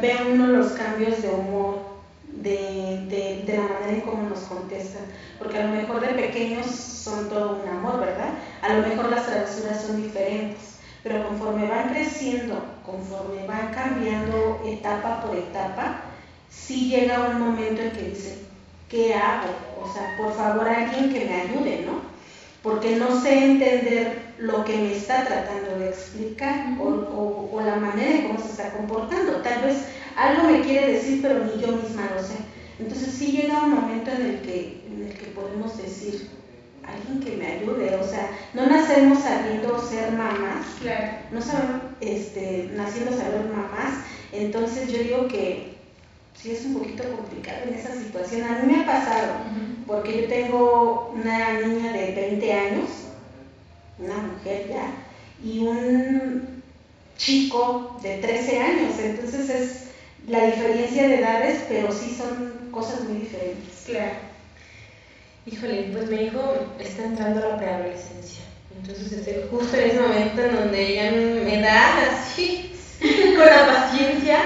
Ve 0.00 0.16
uno 0.30 0.48
los 0.48 0.72
cambios 0.72 1.22
de 1.22 1.30
humor, 1.30 1.92
de, 2.26 3.44
de, 3.46 3.56
la 3.56 3.62
manera 3.62 3.92
en 3.92 4.00
cómo 4.02 4.28
nos 4.28 4.40
contestan, 4.40 5.02
porque 5.38 5.58
a 5.58 5.66
lo 5.66 5.74
mejor 5.74 6.00
de 6.00 6.08
pequeños 6.08 6.66
son 6.66 7.28
todo 7.28 7.60
un 7.62 7.68
amor, 7.68 8.00
¿verdad? 8.00 8.34
A 8.62 8.74
lo 8.74 8.86
mejor 8.86 9.10
las 9.10 9.26
travesuras 9.26 9.82
son 9.82 10.02
diferentes, 10.02 10.76
pero 11.02 11.26
conforme 11.26 11.68
van 11.68 11.90
creciendo, 11.90 12.62
conforme 12.84 13.46
van 13.46 13.72
cambiando 13.72 14.62
etapa 14.66 15.22
por 15.22 15.36
etapa, 15.36 16.02
sí 16.50 16.88
llega 16.90 17.28
un 17.28 17.40
momento 17.40 17.82
en 17.82 17.92
que 17.92 18.02
dicen, 18.02 18.38
¿qué 18.88 19.14
hago? 19.14 19.48
O 19.82 19.92
sea, 19.92 20.16
por 20.16 20.32
favor 20.34 20.68
alguien 20.68 21.12
que 21.12 21.24
me 21.24 21.40
ayude, 21.42 21.84
¿no? 21.86 22.11
Porque 22.62 22.96
no 22.96 23.20
sé 23.20 23.44
entender 23.44 24.22
lo 24.38 24.64
que 24.64 24.76
me 24.76 24.92
está 24.92 25.24
tratando 25.24 25.78
de 25.78 25.88
explicar 25.88 26.76
o, 26.80 27.48
o 27.52 27.60
la 27.60 27.76
manera 27.76 28.18
en 28.18 28.28
cómo 28.28 28.38
se 28.38 28.50
está 28.50 28.70
comportando. 28.70 29.42
Tal 29.42 29.62
vez 29.62 29.78
algo 30.16 30.48
me 30.48 30.60
quiere 30.60 30.92
decir, 30.92 31.20
pero 31.22 31.44
ni 31.44 31.60
yo 31.60 31.76
misma 31.76 32.10
lo 32.14 32.22
sé. 32.22 32.36
Entonces 32.78 33.12
sí 33.12 33.32
llega 33.32 33.64
un 33.64 33.70
momento 33.70 34.10
en 34.10 34.22
el 34.22 34.40
que, 34.42 34.82
en 34.86 35.06
el 35.08 35.14
que 35.14 35.26
podemos 35.26 35.76
decir, 35.76 36.28
alguien 36.84 37.20
que 37.20 37.36
me 37.36 37.46
ayude, 37.46 37.94
o 37.94 38.02
sea, 38.02 38.30
no 38.54 38.66
nacemos 38.66 39.20
sabiendo 39.20 39.78
ser 39.78 40.12
mamás, 40.12 40.66
claro. 40.80 41.12
no 41.30 41.40
sabemos, 41.40 41.82
este, 42.00 42.70
naciendo 42.74 43.16
saber 43.16 43.44
mamás, 43.44 44.00
entonces 44.32 44.90
yo 44.90 44.98
digo 44.98 45.28
que 45.28 45.71
sí 46.34 46.52
es 46.52 46.64
un 46.64 46.74
poquito 46.74 47.04
complicado 47.04 47.58
en 47.66 47.74
esa 47.74 47.94
situación. 47.94 48.44
A 48.44 48.58
mí 48.58 48.72
me 48.72 48.82
ha 48.82 48.86
pasado, 48.86 49.32
porque 49.86 50.22
yo 50.22 50.28
tengo 50.28 51.12
una 51.14 51.60
niña 51.60 51.92
de 51.92 52.12
20 52.12 52.52
años, 52.52 52.88
una 53.98 54.16
mujer 54.16 54.68
ya, 54.68 54.94
y 55.44 55.60
un 55.60 56.62
chico 57.16 57.98
de 58.02 58.18
13 58.18 58.58
años, 58.58 58.98
entonces 58.98 59.50
es 59.50 59.82
la 60.28 60.46
diferencia 60.46 61.08
de 61.08 61.18
edades, 61.18 61.64
pero 61.68 61.92
sí 61.92 62.14
son 62.16 62.70
cosas 62.70 63.02
muy 63.04 63.18
diferentes. 63.18 63.84
Claro. 63.86 64.32
Híjole, 65.46 65.90
pues 65.92 66.08
mi 66.08 66.16
hijo 66.26 66.54
está 66.78 67.04
entrando 67.04 67.44
a 67.44 67.48
la 67.50 67.58
preadolescencia. 67.58 68.42
Entonces 68.76 69.26
es 69.26 69.50
justo 69.50 69.76
en 69.76 69.90
ese 69.90 70.00
momento 70.00 70.42
en 70.42 70.54
donde 70.54 70.86
ella 70.86 71.10
me 71.44 71.60
da 71.60 72.12
así, 72.12 72.72
con 73.00 73.46
la 73.46 73.66
paciencia, 73.66 74.38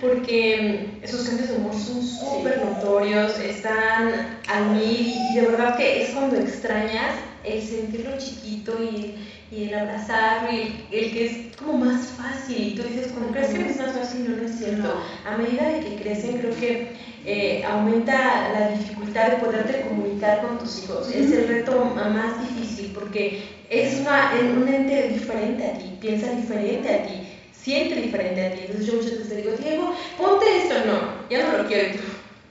porque 0.00 0.86
esos 1.02 1.28
cambios 1.28 1.48
de 1.48 1.56
humor 1.56 1.74
son 1.74 2.02
súper 2.02 2.64
notorios, 2.64 3.38
están 3.38 4.38
a 4.48 4.60
mí 4.72 5.16
y 5.32 5.36
de 5.36 5.46
verdad 5.46 5.76
que 5.76 6.02
es 6.02 6.10
cuando 6.10 6.36
extrañas 6.36 7.16
el 7.44 7.62
sentirlo 7.62 8.18
chiquito 8.18 8.76
y 8.82 9.14
y 9.50 9.64
el 9.64 9.74
abrazarlo 9.74 10.52
y 10.52 10.86
el, 10.92 11.12
que 11.12 11.26
es 11.26 11.56
como 11.56 11.72
más 11.72 12.06
fácil. 12.06 12.68
Y 12.68 12.74
tú 12.74 12.82
dices, 12.84 13.08
cuando 13.12 13.32
crees 13.32 13.48
que 13.48 13.68
es 13.68 13.78
más 13.78 13.92
fácil, 13.92 14.30
no 14.30 14.36
lo 14.36 14.46
es 14.46 14.58
cierto. 14.58 14.94
A 15.26 15.36
medida 15.36 15.68
de 15.68 15.80
que 15.80 15.96
crecen, 15.96 16.38
creo 16.38 16.54
que 16.56 16.92
eh, 17.26 17.64
aumenta 17.64 18.50
la 18.52 18.68
dificultad 18.70 19.30
de 19.30 19.36
poderte 19.38 19.80
comunicar 19.88 20.46
con 20.46 20.58
tus 20.58 20.84
hijos. 20.84 21.10
Es 21.10 21.32
el 21.32 21.48
reto 21.48 21.84
más 21.84 22.40
difícil 22.48 22.92
porque 22.94 23.42
es 23.68 24.00
una, 24.00 24.32
un 24.56 24.68
ente 24.68 25.08
diferente 25.08 25.66
a 25.66 25.72
ti, 25.74 25.96
piensa 26.00 26.32
diferente 26.32 26.88
a 26.88 27.02
ti, 27.06 27.29
siente 27.62 27.96
diferente 27.96 28.46
a 28.46 28.52
ti. 28.52 28.60
Entonces 28.62 28.86
yo 28.86 28.94
muchas 28.94 29.18
veces 29.18 29.36
digo, 29.36 29.52
Diego, 29.52 29.94
ponte 30.18 30.44
esto, 30.56 30.74
no, 30.86 31.28
ya 31.28 31.46
no 31.46 31.58
lo 31.58 31.68
quiero. 31.68 31.98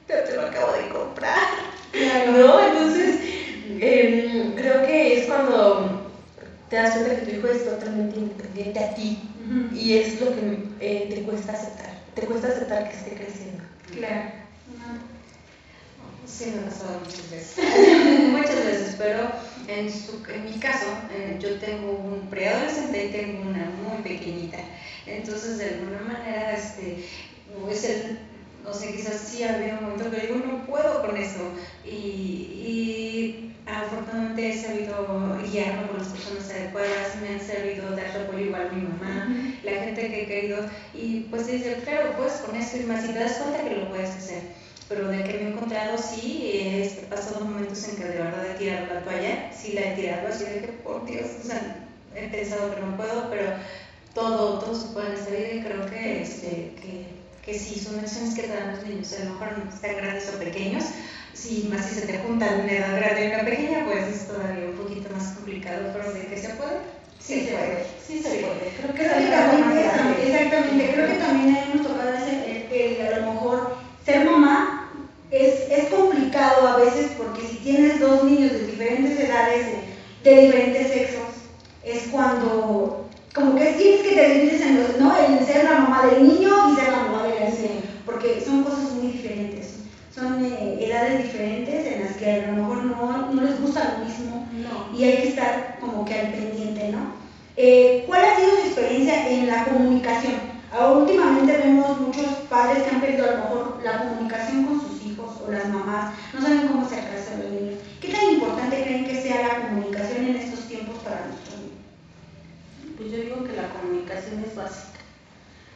pero 0.08 0.24
te 0.24 0.36
lo 0.36 0.42
acabo 0.44 0.74
de 0.74 0.90
comprar. 0.90 1.48
¿No? 2.34 2.60
Entonces, 2.60 3.20
em, 3.80 4.56
creo 4.56 4.86
que 4.86 5.20
es 5.20 5.28
cuando 5.28 6.12
te 6.70 6.76
das 6.76 6.92
cuenta 6.92 7.16
que 7.16 7.22
tu 7.26 7.38
hijo 7.38 7.48
es 7.48 7.66
totalmente 7.66 8.16
independiente 8.20 8.80
a 8.80 8.94
ti 8.94 9.18
y 9.74 9.94
es 9.94 10.22
lo 10.22 10.28
que 10.36 10.60
eh, 10.80 11.08
te 11.14 11.22
cuesta 11.24 11.54
aceptar, 11.54 11.90
te 12.14 12.22
cuesta 12.22 12.48
aceptar 12.50 12.88
que 12.88 12.96
esté 12.96 13.12
creciendo. 13.16 13.64
Claro. 13.92 14.30
Sí, 16.28 16.54
me 16.54 16.62
ha 16.62 16.66
pasado 16.66 17.00
muchas 17.00 17.32
veces. 17.32 17.56
muchas 18.30 18.64
veces, 18.64 18.96
pero 19.00 19.32
en, 19.70 19.92
su, 19.92 20.24
en 20.34 20.46
mi 20.46 20.60
caso, 20.60 20.88
eh, 21.12 21.38
yo 21.40 21.60
tengo 21.60 21.92
un 21.92 22.28
preadolescente 22.30 23.06
y 23.06 23.10
tengo 23.10 23.50
una 23.50 23.72
muy 23.84 24.02
pequeñita. 24.04 24.58
Entonces, 25.06 25.58
de 25.58 25.66
alguna 25.70 26.02
manera, 26.02 26.54
este, 26.54 27.06
es 27.70 27.84
el, 27.84 28.20
no 28.64 28.74
sé, 28.74 28.94
quizás 28.94 29.20
sí 29.20 29.44
había 29.44 29.78
un 29.78 29.86
momento 29.86 30.12
que 30.12 30.28
digo, 30.28 30.36
no 30.36 30.66
puedo 30.66 31.06
con 31.06 31.16
eso. 31.18 31.52
Y, 31.86 31.90
y 31.90 33.56
afortunadamente 33.66 34.50
he 34.50 34.58
sabido 34.58 35.38
guiarme 35.52 35.88
con 35.88 36.00
las 36.00 36.08
personas 36.08 36.50
adecuadas, 36.50 37.16
me 37.22 37.30
han 37.30 37.40
servido 37.40 37.96
dar 37.96 38.18
apoyo 38.18 38.46
igual 38.46 38.68
a 38.68 38.74
mi 38.74 38.82
mamá, 38.82 39.36
la 39.64 39.72
gente 39.72 40.10
que 40.10 40.24
he 40.24 40.28
querido, 40.28 40.58
y 40.94 41.22
pues 41.30 41.48
dice, 41.48 41.82
claro, 41.84 42.16
pues 42.18 42.34
con 42.46 42.56
esto 42.56 42.78
y 42.78 42.84
más, 42.84 43.06
y 43.06 43.14
te 43.14 43.20
das 43.20 43.34
cuenta 43.34 43.68
que 43.68 43.76
lo 43.76 43.90
puedes 43.90 44.10
hacer. 44.10 44.42
Pero 44.90 45.08
de 45.08 45.24
que 45.24 45.34
me 45.34 45.42
he 45.42 45.48
encontrado, 45.50 45.98
sí, 46.00 46.50
he 46.52 46.84
este, 46.84 47.06
pasado 47.06 47.46
momentos 47.46 47.88
en 47.88 47.96
que 47.96 48.06
de 48.06 48.18
verdad 48.18 48.44
he 48.50 48.58
tirado 48.58 48.88
la 48.92 49.02
toalla, 49.02 49.52
sí 49.54 49.74
la 49.74 49.82
he 49.82 49.96
tirado, 49.96 50.28
así 50.28 50.46
de 50.46 50.62
que, 50.62 50.68
por 50.84 51.06
Dios, 51.06 51.28
o 51.44 51.48
sea, 51.48 51.86
he 52.16 52.28
pensado 52.30 52.74
que 52.74 52.82
no 52.82 52.98
puedo, 52.98 53.30
pero 53.30 53.52
todo, 54.16 54.58
todo 54.58 54.74
se 54.74 54.88
puede 54.88 55.12
vida 55.12 55.54
y 55.54 55.62
creo 55.62 55.86
que, 55.86 56.24
este, 56.24 56.74
que, 56.82 57.06
que 57.46 57.60
sí, 57.60 57.80
son 57.80 58.02
lecciones 58.02 58.34
que 58.34 58.42
te 58.42 58.54
dan 58.54 58.72
los 58.72 58.84
niños, 58.84 59.14
a 59.14 59.26
lo 59.26 59.34
mejor 59.34 59.50
están 59.72 59.96
grandes 59.96 60.34
o 60.34 60.40
pequeños, 60.40 60.86
si 61.34 61.70
más 61.72 61.86
si 61.86 61.94
se 61.94 62.08
te 62.08 62.18
juntan 62.18 62.62
una 62.62 62.72
edad 62.72 62.96
grande 62.98 63.26
y 63.26 63.28
una 63.28 63.46
pequeña, 63.46 63.86
pues 63.86 64.08
es 64.08 64.28
todavía 64.28 64.66
un 64.66 64.76
poquito 64.76 65.08
más 65.16 65.34
complicado, 65.34 65.92
pero 65.94 66.12
de 66.14 66.26
que 66.26 66.36
se 66.36 66.50
puede, 66.50 66.80
sí, 67.20 67.46
se 67.46 67.52
puede. 67.52 67.86
Sí 68.08 68.24
se 68.24 68.30
puede. 68.40 68.74
Creo 68.76 68.94
que, 68.96 69.04
también, 69.06 70.28
exactamente, 70.28 70.94
creo 70.94 71.08
que 71.08 71.14
también 71.14 71.56
hemos 71.56 71.88
tocado 71.88 72.12
ese, 72.16 72.66
el, 72.72 73.14
a 73.14 73.20
lo 73.20 73.34
mejor 73.34 73.78
ser 74.04 74.26
mamá 74.26 74.79
es, 75.32 75.70
es 75.70 75.86
complicado 75.90 76.68
a 76.68 76.78
veces 76.78 77.12
porque 77.18 77.42
si 77.48 77.58
tienes 77.58 78.00
dos 78.00 78.24
niños 78.24 78.52
de 78.52 78.68
diferentes 78.68 79.20
edades, 79.20 79.66
de, 80.24 80.42
diferentes 80.42 80.88
sexos, 80.88 81.28
es 81.84 82.08
cuando 82.12 83.06
como 83.34 83.56
que 83.56 83.74
tienes 83.74 84.02
que 84.02 84.16
te 84.16 84.34
divides 84.34 84.62
en 84.62 84.84
los, 84.84 84.98
¿no? 84.98 85.16
El 85.16 85.46
ser 85.46 85.64
la 85.64 85.80
mamá 85.80 86.08
del 86.08 86.28
niño 86.28 86.72
y 86.72 86.76
ser 86.76 86.92
la 86.92 87.04
mamá 87.04 87.24
del 87.24 87.54
niño, 87.54 87.82
porque 88.06 88.42
son 88.44 88.64
cosas 88.64 88.92
muy 88.94 89.12
diferentes 89.12 89.80
son 90.20 90.44
eh, 90.44 90.86
edades 90.86 91.24
diferentes 91.24 91.86
en 91.86 92.04
las 92.04 92.18
que 92.18 92.30
a 92.30 92.48
lo 92.48 92.58
mejor 92.58 92.84
no, 92.84 93.32
no 93.32 93.42
les 93.42 93.62
gusta 93.62 93.98
lo 93.98 94.06
mismo 94.06 94.48
y 94.96 95.04
hay 95.04 95.18
que 95.18 95.30
estar 95.30 95.78
como 95.80 96.04
que 96.04 96.20
al 96.20 96.32
pendiente, 96.32 96.90
¿no? 96.90 97.14
Eh, 97.56 98.04
¿Cuál 98.08 98.26
ha 98.26 98.36
sido 98.36 98.52
su 98.52 98.68
experiencia 98.68 99.30
en 99.30 99.48
la 99.48 99.66
comunicación? 99.66 100.36
Ahora, 100.72 101.00
últimamente 101.00 101.58
vemos 101.58 102.00
muchos 102.00 102.26
padres 102.50 102.84
que 102.84 102.96
han 102.96 103.02
perdido 103.02 103.26
a 103.26 103.32
lo 103.32 103.38
mejor 103.38 103.82
la 103.84 104.00
comunicación 104.00 104.66
con 104.66 104.82
sus 104.82 105.06
hijos 105.06 105.42
o 105.46 105.52
las 105.52 105.68
mamás, 105.70 106.14
no 106.34 106.42
saben 106.42 106.68
cómo 106.68 106.86
acercarse 106.86 107.34
a 107.34 107.38
los 107.38 107.52
niños. 107.52 107.80
¿Qué 108.02 108.10
tan 108.10 108.34
importante 108.34 108.84
creen 108.84 109.06
que 109.06 109.22
sea 109.22 109.48
la 109.48 109.68
comunicación 109.68 110.26
en 110.26 110.36
estos 110.36 110.68
tiempos 110.68 110.98
para 111.04 111.28
nuestros 111.28 111.60
niños? 111.60 111.80
Pues 112.98 113.12
yo 113.12 113.18
digo 113.18 113.44
que 113.44 113.56
es 114.46 114.56
básica 114.56 115.00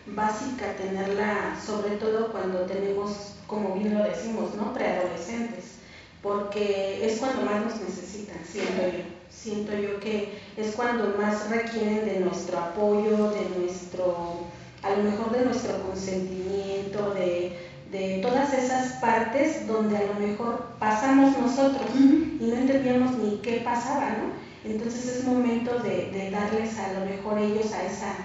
básica 0.07 0.75
tenerla, 0.75 1.57
sobre 1.65 1.95
todo 1.95 2.31
cuando 2.31 2.59
tenemos, 2.61 3.35
como 3.47 3.75
bien 3.75 3.97
lo 3.97 4.03
decimos, 4.03 4.53
¿no? 4.55 4.73
preadolescentes, 4.73 5.75
porque 6.21 7.05
es 7.05 7.19
cuando 7.19 7.43
más 7.43 7.65
nos 7.65 7.81
necesitan, 7.81 8.37
siento 8.45 8.81
yo. 8.81 9.03
Siento 9.29 9.73
yo 9.73 9.99
que 9.99 10.39
es 10.55 10.73
cuando 10.75 11.15
más 11.17 11.49
requieren 11.49 12.05
de 12.05 12.19
nuestro 12.19 12.59
apoyo, 12.59 13.31
de 13.31 13.59
nuestro, 13.59 14.45
a 14.81 14.91
lo 14.91 15.03
mejor 15.03 15.31
de 15.31 15.45
nuestro 15.45 15.81
consentimiento, 15.81 17.13
de, 17.13 17.57
de 17.91 18.19
todas 18.21 18.53
esas 18.53 18.93
partes 19.01 19.67
donde 19.67 19.97
a 19.97 20.05
lo 20.05 20.13
mejor 20.13 20.67
pasamos 20.79 21.37
nosotros 21.37 21.89
y 21.95 22.45
no 22.45 22.55
entendíamos 22.55 23.17
ni 23.17 23.37
qué 23.37 23.61
pasaba, 23.65 24.11
¿no? 24.11 24.69
Entonces 24.69 25.07
es 25.07 25.23
momento 25.25 25.79
de, 25.79 26.11
de 26.11 26.31
darles 26.31 26.77
a 26.79 26.93
lo 26.93 27.05
mejor 27.05 27.39
ellos 27.39 27.73
a 27.73 27.83
esa 27.83 28.15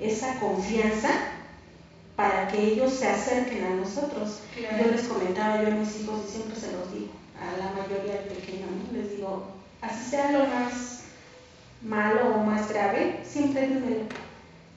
esa 0.00 0.38
confianza 0.40 1.10
para 2.16 2.48
que 2.48 2.72
ellos 2.72 2.92
se 2.92 3.08
acerquen 3.08 3.64
a 3.64 3.76
nosotros. 3.76 4.40
Yo 4.56 4.90
les 4.90 5.02
comentaba 5.02 5.62
yo 5.62 5.68
a 5.68 5.70
mis 5.70 6.00
hijos 6.00 6.20
y 6.26 6.32
siempre 6.32 6.56
se 6.56 6.72
los 6.72 6.92
digo, 6.92 7.12
a 7.38 7.56
la 7.58 7.72
mayoría 7.72 8.22
de 8.22 8.30
pequeños, 8.30 8.70
les 8.92 9.16
digo, 9.16 9.48
así 9.82 10.10
sea 10.10 10.32
lo 10.32 10.46
más 10.46 11.00
malo 11.82 12.36
o 12.36 12.38
más 12.38 12.68
grave, 12.68 13.20
siempre. 13.24 13.68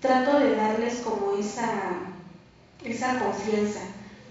Trato 0.02 0.40
de 0.40 0.56
darles 0.56 1.00
como 1.00 1.38
esa, 1.38 1.92
esa 2.86 3.20
confianza 3.20 3.82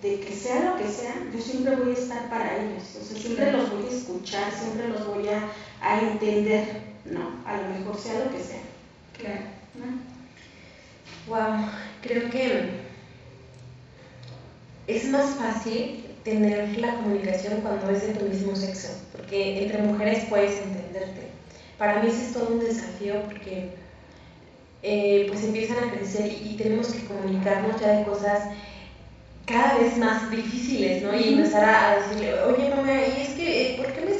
de 0.01 0.21
que 0.21 0.35
sea 0.35 0.65
lo 0.65 0.79
que 0.79 0.89
sea, 0.89 1.15
yo 1.31 1.41
siempre 1.41 1.77
voy 1.77 1.91
a 1.91 1.99
estar 1.99 2.31
para 2.31 2.57
ellos, 2.57 2.85
o 2.99 3.05
sea, 3.05 3.21
siempre 3.21 3.53
los 3.53 3.71
voy 3.71 3.85
a 3.85 3.97
escuchar, 3.97 4.51
siempre 4.51 4.89
los 4.89 5.07
voy 5.07 5.29
a, 5.29 5.51
a 5.83 6.01
entender, 6.01 6.83
¿no? 7.05 7.21
A 7.45 7.57
lo 7.57 7.79
mejor 7.79 7.99
sea 7.99 8.25
lo 8.25 8.31
que 8.31 8.43
sea. 8.43 8.63
Claro. 9.19 9.43
Wow, 11.29 11.69
creo 12.01 12.31
que 12.31 12.71
es 14.87 15.05
más 15.11 15.35
fácil 15.37 16.07
tener 16.25 16.79
la 16.79 16.95
comunicación 16.95 17.61
cuando 17.61 17.91
es 17.91 18.07
de 18.07 18.15
tu 18.15 18.25
mismo 18.25 18.57
sexo, 18.57 18.89
porque 19.13 19.63
entre 19.63 19.83
mujeres 19.83 20.25
puedes 20.31 20.59
entenderte. 20.59 21.29
Para 21.77 22.01
mí 22.01 22.09
ese 22.09 22.25
es 22.25 22.33
todo 22.33 22.55
un 22.55 22.61
desafío 22.61 23.23
porque 23.25 23.71
eh, 24.83 25.27
pues 25.29 25.45
empiezan 25.45 25.85
a 25.85 25.93
crecer 25.93 26.33
y, 26.33 26.57
tenemos 26.57 26.89
que 26.89 27.05
comunicarnos 27.05 27.79
ya 27.81 27.99
de 27.99 28.05
cosas 28.05 28.45
cada 29.45 29.79
vez 29.79 29.99
más 29.99 30.31
difíciles, 30.31 31.03
¿no? 31.03 31.15
Y 31.15 31.35
empezar 31.35 31.65
a 31.65 31.99
decirle, 32.01 32.41
oye 32.43 32.71
mamá, 32.71 32.93
¿y 32.93 33.21
es 33.21 33.29
que 33.31 33.75
por 33.77 33.93
qué 33.93 34.01
me 34.01 34.18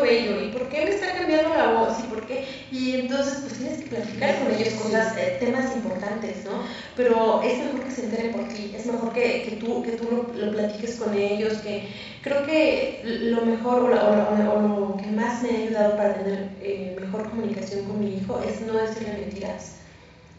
bello? 0.00 0.42
¿Y 0.42 0.48
por 0.48 0.68
qué 0.68 0.84
me 0.84 0.90
está 0.90 1.12
cambiando 1.12 1.54
la 1.54 1.72
voz? 1.72 1.98
¿Y 2.00 2.02
por 2.08 2.26
qué? 2.26 2.44
Y 2.70 3.00
entonces 3.00 3.38
pues 3.40 3.54
tienes 3.54 3.78
que 3.78 3.86
platicar 3.86 4.38
con 4.38 4.54
ellos 4.54 4.74
cosas, 4.74 5.16
eh, 5.16 5.36
temas 5.40 5.74
importantes, 5.74 6.44
¿no? 6.44 6.62
Pero 6.96 7.42
es 7.42 7.58
mejor 7.58 7.80
que 7.84 7.90
se 7.90 8.04
entere 8.04 8.28
por 8.30 8.48
ti, 8.48 8.74
es 8.76 8.86
mejor 8.86 9.12
que, 9.12 9.42
que 9.42 9.56
tú, 9.56 9.82
que 9.82 9.92
tú 9.92 10.04
lo, 10.10 10.46
lo, 10.46 10.52
platiques 10.52 10.96
con 10.96 11.14
ellos, 11.14 11.58
que 11.58 11.88
creo 12.22 12.44
que 12.44 13.00
lo 13.04 13.42
mejor 13.42 13.82
o, 13.82 13.88
lo 13.88 14.96
que 14.96 15.06
más 15.06 15.42
me 15.42 15.50
ha 15.50 15.62
ayudado 15.62 15.96
para 15.96 16.14
tener 16.14 16.48
eh, 16.60 16.96
mejor 17.00 17.30
comunicación 17.30 17.84
con 17.84 18.00
mi 18.00 18.16
hijo 18.16 18.40
es 18.46 18.60
no 18.60 18.74
decirle 18.74 19.12
mentiras. 19.12 19.76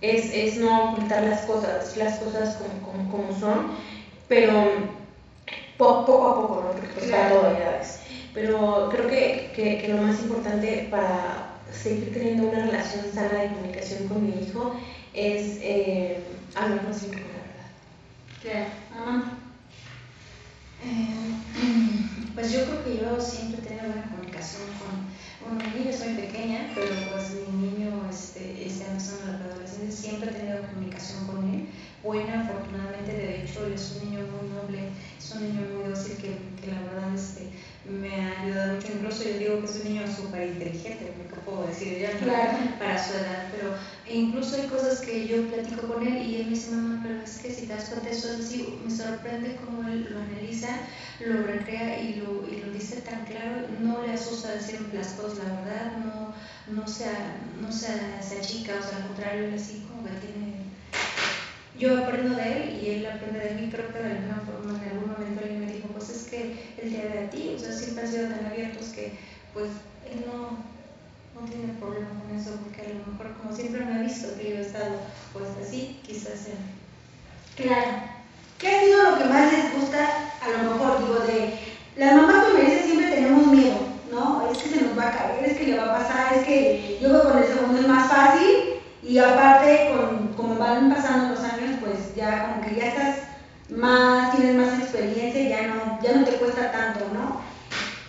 Es, 0.01 0.31
es 0.31 0.57
no 0.57 0.91
ocultar 0.91 1.23
las 1.23 1.41
cosas, 1.41 1.97
las 1.97 2.19
cosas 2.19 2.57
como, 2.57 2.91
como, 2.91 3.11
como 3.11 3.39
son 3.39 3.71
pero 4.27 4.51
poco, 5.77 6.27
a 6.27 6.35
poco, 6.35 6.63
¿no? 6.63 6.71
Porque 6.71 6.87
pues 6.93 7.11
para 7.11 7.29
todo 7.29 7.57
ya 7.57 7.77
ves. 7.77 7.99
Pero 8.37 8.89
creo 8.91 9.07
que, 9.09 9.51
que, 9.55 9.79
que, 9.79 9.87
lo 9.87 9.97
más 9.97 10.19
importante 10.21 10.87
para 10.91 11.57
seguir 11.73 12.13
teniendo 12.13 12.49
una 12.49 12.67
relación 12.67 13.11
sana 13.11 13.33
de 13.33 13.49
comunicación 13.49 14.07
con 14.07 14.27
mi 14.27 14.43
hijo 14.43 14.79
es 15.15 15.57
eh, 15.59 16.19
hablar 16.53 16.81
siempre 16.93 17.23
con 17.23 17.31
la 17.31 17.39
verdad. 17.39 17.71
¿Qué? 18.43 18.95
Mamá. 18.95 19.39
Eh, 20.85 22.29
pues 22.35 22.51
yo 22.51 22.63
creo 22.65 22.83
que 22.83 22.97
yo 22.97 23.19
siempre 23.19 23.59
he 23.59 23.67
tenido 23.69 23.87
buena 23.87 24.07
comunicación 24.07 24.61
con, 24.77 25.09
bueno, 25.41 25.71
mi 25.71 25.79
niño 25.79 25.89
es 25.89 26.05
muy 26.05 26.13
pequeña, 26.13 26.69
pero 26.75 26.93
pues 27.11 27.31
mi 27.49 27.69
niño 27.69 28.07
este, 28.07 28.67
está 28.67 28.91
empezando 28.91 29.31
la 29.31 29.45
adolescencia, 29.45 30.09
siempre 30.09 30.29
he 30.29 30.33
tenido 30.33 30.61
comunicación 30.61 31.25
con 31.25 31.37
él 31.55 31.67
buena, 32.03 32.41
afortunadamente, 32.41 33.11
de 33.11 33.43
hecho, 33.43 33.65
él 33.65 33.73
es 33.73 33.97
un 33.97 34.09
niño 34.09 34.25
muy 34.31 34.49
noble, 34.49 34.89
es 35.17 35.31
un 35.31 35.43
niño 35.43 35.61
muy 35.73 35.89
dócil 35.89 36.15
que, 36.17 36.37
que 36.61 36.71
la 36.71 36.81
verdad 36.81 37.13
este, 37.13 37.49
me 37.89 38.13
ha 38.15 38.41
ayudado 38.41 38.75
mucho. 38.75 38.87
Incluso 38.93 39.23
yo 39.23 39.37
digo 39.37 39.59
que 39.59 39.65
es 39.65 39.75
un 39.75 39.93
niño 39.93 40.07
súper 40.07 40.47
inteligente, 40.47 41.13
¿qué 41.29 41.39
puedo 41.45 41.67
decir 41.67 41.99
ya 41.99 42.11
para, 42.79 43.03
su 43.03 43.13
edad, 43.13 43.49
pero 43.51 43.73
incluso 44.09 44.55
hay 44.55 44.67
cosas 44.67 45.01
que 45.01 45.27
yo 45.27 45.47
platico 45.47 45.87
con 45.87 46.05
él 46.05 46.25
y 46.25 46.35
él 46.35 46.45
me 46.45 46.51
dice, 46.51 46.71
mamá, 46.71 47.03
eso 47.75 48.33
es 48.33 48.39
así, 48.39 48.79
me 48.83 48.91
sorprende 48.91 49.57
cómo 49.63 49.87
él 49.87 50.07
lo 50.09 50.19
analiza, 50.19 50.69
lo 51.19 51.43
recrea 51.43 51.99
y 51.99 52.15
lo, 52.15 52.47
y 52.47 52.61
lo 52.61 52.71
dice 52.71 53.01
tan 53.01 53.25
claro, 53.25 53.67
no 53.81 54.01
le 54.05 54.13
asusta 54.13 54.53
decir 54.53 54.89
las 54.93 55.07
cosas, 55.09 55.39
la 55.39 55.61
verdad, 55.61 55.97
no, 55.97 56.33
no, 56.73 56.87
se, 56.87 57.05
no 57.61 57.71
se, 57.71 57.87
se 58.21 58.39
achica, 58.39 58.75
o 58.79 58.87
sea, 58.87 58.97
al 58.97 59.07
contrario, 59.07 59.45
él 59.45 59.53
así 59.55 59.85
como 59.89 60.03
que 60.03 60.11
tiene 60.11 60.67
yo 61.77 61.95
aprendo 61.95 62.35
de 62.35 62.53
él 62.53 62.79
y 62.81 62.89
él 62.89 63.05
aprende 63.05 63.39
de 63.39 63.53
mí. 63.53 63.69
Creo 63.69 63.93
que 63.93 63.99
de 63.99 64.11
alguna 64.11 64.41
forma, 64.41 64.81
en 64.81 64.89
algún 64.89 65.11
momento 65.11 65.41
alguien 65.41 65.59
me 65.59 65.71
dijo, 65.71 65.87
pues 65.89 66.09
es 66.09 66.23
que 66.23 66.73
él 66.81 66.91
te 66.91 67.07
ve 67.07 67.19
a 67.19 67.29
ti, 67.29 67.53
o 67.55 67.59
sea, 67.59 67.71
siempre 67.71 68.03
han 68.03 68.11
sido 68.11 68.29
tan 68.29 68.45
abiertos 68.45 68.87
que 68.87 69.13
pues 69.53 69.69
él 70.09 70.25
no, 70.25 70.57
no 71.39 71.47
tiene 71.47 71.73
problema 71.79 72.09
con 72.19 72.35
eso, 72.35 72.57
porque 72.63 72.81
a 72.81 72.93
lo 72.95 73.11
mejor 73.11 73.37
como 73.37 73.55
siempre 73.55 73.85
me 73.85 73.93
ha 73.93 74.01
visto 74.01 74.35
que 74.37 74.49
yo 74.49 74.55
he 74.57 74.61
estado 74.61 75.01
pues 75.33 75.49
así, 75.61 75.99
quizás 76.03 76.39
sea. 76.39 76.76
Claro. 77.57 77.89
¿Qué 78.59 78.67
ha 78.67 78.81
sido 78.81 79.11
lo 79.11 79.17
que 79.17 79.25
más 79.25 79.51
les 79.51 79.73
gusta, 79.73 79.97
a 80.41 80.49
lo 80.49 80.71
mejor, 80.71 80.99
digo, 80.99 81.19
de 81.25 81.57
las 81.95 82.15
mamás 82.15 82.45
feministas 82.45 82.85
siempre 82.85 83.09
tenemos 83.09 83.47
miedo, 83.47 83.77
¿no? 84.11 84.47
Es 84.51 84.59
que 84.59 84.69
se 84.69 84.81
nos 84.81 84.97
va 84.97 85.07
a 85.07 85.11
caer, 85.11 85.43
es 85.43 85.57
que 85.57 85.65
le 85.65 85.77
va 85.77 85.85
a 85.85 85.97
pasar, 85.97 86.33
es 86.35 86.45
que 86.45 86.99
yo 87.01 87.09
creo 87.09 87.23
con 87.23 87.37
el 87.39 87.47
segundo 87.47 87.79
es 87.79 87.87
más 87.87 88.11
fácil 88.11 88.75
y 89.01 89.17
aparte, 89.17 89.89
con, 89.89 90.33
como 90.33 90.55
van 90.59 90.93
pasando 90.93 91.33
los 91.33 91.43
años, 91.43 91.77
pues 91.79 92.15
ya 92.15 92.47
como 92.47 92.61
que 92.61 92.75
ya 92.75 92.89
estás 92.89 93.15
más, 93.69 94.35
tienes 94.35 94.55
más 94.55 94.79
experiencia 94.79 95.41
y 95.41 95.49
ya 95.49 95.67
no, 95.67 95.99
ya 96.03 96.13
no 96.13 96.25
te 96.25 96.33
cuesta 96.33 96.71
tanto, 96.71 97.05
¿no? 97.11 97.41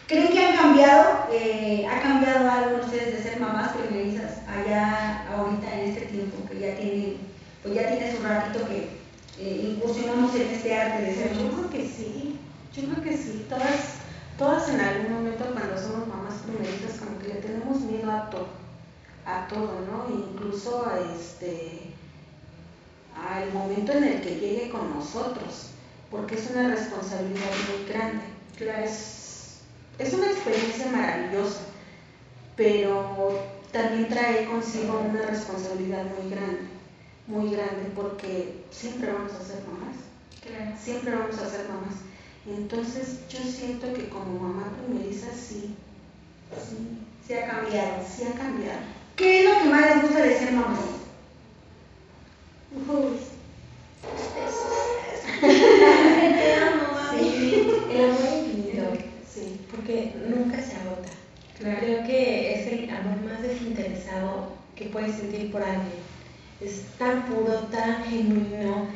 ¿Creen 0.08 0.28
que 0.28 0.44
han 0.44 0.56
cambiado, 0.56 1.26
eh, 1.32 1.86
ha 1.90 2.02
cambiado 2.02 2.50
algo 2.50 2.84
ustedes 2.84 3.16
de 3.16 3.22
ser 3.22 3.40
mamás 3.40 3.72
primerizas 3.72 4.40
allá 4.46 5.24
ahorita 5.34 5.72
en 5.72 5.88
este 5.88 6.06
tiempo 6.06 6.36
que 6.50 6.60
ya 6.60 6.76
tiene, 6.76 7.16
pues 7.62 7.74
ya 7.74 7.88
tienes 7.88 8.18
un 8.18 8.28
ratito 8.28 8.66
que 8.68 8.98
eh, 9.40 9.70
incursionamos 9.72 10.34
Yo 10.88 11.50
creo 11.52 11.70
que 11.70 11.88
sí, 11.88 12.38
yo 12.74 12.88
creo 12.88 13.04
que 13.04 13.16
sí, 13.16 13.46
todas, 13.48 13.96
todas 14.38 14.68
en 14.70 14.80
algún 14.80 15.14
momento 15.14 15.44
cuando 15.52 15.76
somos 15.76 16.08
mamás 16.08 16.34
primerizas 16.46 16.98
como 16.98 17.18
que 17.18 17.28
le 17.28 17.34
tenemos 17.36 17.80
miedo 17.80 18.10
a 18.10 18.30
todo 18.30 18.68
a 19.28 19.46
todo, 19.46 19.80
¿no? 19.90 20.06
Incluso 20.14 20.86
a 20.86 20.98
este 21.14 21.92
al 23.14 23.52
momento 23.52 23.92
en 23.92 24.04
el 24.04 24.20
que 24.22 24.36
llegue 24.36 24.70
con 24.70 24.94
nosotros, 24.94 25.70
porque 26.10 26.36
es 26.36 26.50
una 26.50 26.68
responsabilidad 26.68 27.50
muy 27.68 27.88
grande. 27.88 28.24
Claro, 28.56 28.84
es, 28.84 29.58
es 29.98 30.14
una 30.14 30.30
experiencia 30.30 30.86
maravillosa, 30.86 31.60
pero 32.56 33.38
también 33.72 34.08
trae 34.08 34.46
consigo 34.46 35.00
una 35.00 35.22
responsabilidad 35.22 36.04
muy 36.04 36.30
grande, 36.30 36.68
muy 37.26 37.50
grande, 37.50 37.90
porque 37.94 38.64
siempre 38.70 39.12
vamos 39.12 39.32
a 39.32 39.44
ser 39.44 39.62
mamás. 39.66 39.96
Claro. 40.42 40.76
Siempre 40.82 41.14
vamos 41.14 41.38
a 41.38 41.50
ser 41.50 41.68
mamás. 41.68 41.94
Entonces 42.46 43.18
yo 43.28 43.38
siento 43.40 43.92
que 43.92 44.08
como 44.08 44.38
mamá 44.38 44.72
primeriza 44.86 45.26
sí, 45.32 45.74
sí, 46.54 46.76
sí 47.26 47.34
ha 47.34 47.46
cambiado. 47.46 48.02
Sí 48.02 48.24
ha 48.24 48.38
cambiado. 48.38 48.78
¿Qué 49.16 49.40
es 49.40 49.44
lo 49.50 49.58
que 49.58 49.68
más 49.68 49.94
les 49.94 50.02
gusta 50.02 50.22
de 50.22 50.38
ser 50.38 50.52
mamá? 50.52 50.78
sí, 57.10 57.66
el 57.90 58.04
amor 58.04 58.20
infinito, 58.38 58.82
sí, 59.26 59.60
porque 59.70 60.14
nunca 60.26 60.60
se 60.62 60.76
agota. 60.76 61.08
Creo 61.58 62.04
que 62.04 62.54
es 62.54 62.66
el 62.66 62.90
amor 62.90 63.20
más 63.24 63.42
desinteresado 63.42 64.52
que 64.74 64.86
puedes 64.86 65.16
sentir 65.16 65.50
por 65.50 65.62
alguien. 65.62 65.98
Es 66.60 66.82
tan 66.98 67.26
puro, 67.26 67.54
tan 67.70 68.04
genuino 68.04 68.88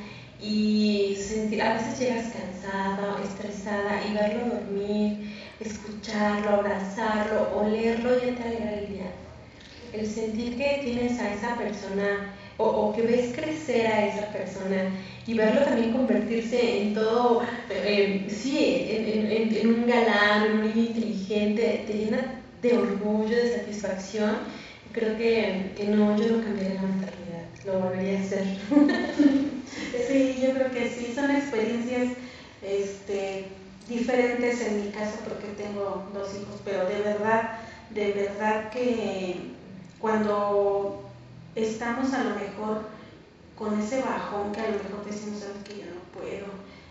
y 0.42 1.16
sentir, 1.16 1.62
a 1.62 1.74
veces 1.74 1.98
llegas 1.98 2.32
cansada, 2.32 3.20
estresada 3.22 4.02
y 4.08 4.14
verlo 4.14 4.56
dormir, 4.56 5.36
escucharlo, 5.60 6.50
abrazarlo, 6.50 7.56
olerlo 7.56 8.10
ya 8.18 8.34
te 8.34 8.42
alegra 8.42 8.78
el 8.78 8.88
día 8.88 9.12
el 9.92 10.06
sentir 10.06 10.56
que 10.56 10.80
tienes 10.82 11.18
a 11.20 11.32
esa 11.34 11.56
persona 11.56 12.34
o, 12.56 12.92
que 12.94 13.02
ves 13.02 13.34
crecer 13.34 13.86
a 13.86 14.06
esa 14.06 14.32
persona 14.32 14.90
y 15.26 15.34
verlo 15.34 15.62
también 15.62 15.92
convertirse 15.92 16.82
en 16.82 16.94
todo, 16.94 17.42
eh, 17.70 18.24
sí, 18.28 18.86
en, 18.88 19.66
un 19.68 19.86
galán, 19.86 20.46
en 20.46 20.52
un 20.52 20.60
niño 20.68 20.88
inteligente, 20.88 21.84
te 21.86 21.92
llena 21.92 22.42
de 22.60 22.78
orgullo, 22.78 23.36
de 23.36 23.54
satisfacción. 23.56 24.36
Creo 24.92 25.16
que, 25.16 25.72
que 25.76 25.84
no, 25.88 26.16
yo 26.16 26.36
no 26.36 26.44
cambiaría 26.44 26.74
la 26.74 26.88
maternidad, 26.88 27.46
lo 27.66 27.80
volvería 27.80 28.18
a 28.18 28.22
hacer. 28.22 28.44
sí, 30.12 30.38
yo 30.42 30.54
creo 30.54 30.70
que 30.70 30.90
sí, 30.90 31.12
son 31.14 31.30
experiencias 31.30 32.16
este, 32.62 33.46
diferentes 33.88 34.60
en 34.60 34.84
mi 34.84 34.90
caso 34.90 35.18
porque 35.28 35.48
tengo 35.48 36.04
dos 36.12 36.30
hijos, 36.34 36.60
pero 36.64 36.86
de 36.86 37.00
verdad, 37.00 37.58
de 37.90 38.12
verdad 38.12 38.70
que 38.70 39.52
cuando 39.98 41.02
estamos 41.54 42.12
a 42.12 42.24
lo 42.24 42.34
mejor 42.34 42.82
con 43.56 43.78
ese 43.80 44.02
bajón 44.02 44.52
que 44.52 44.60
a 44.60 44.68
lo 44.68 44.82
mejor 44.82 45.04
decimos, 45.04 45.40
sabes 45.40 45.62
que 45.64 45.78
yo 45.78 45.84
no 45.86 46.20
puedo, 46.20 46.46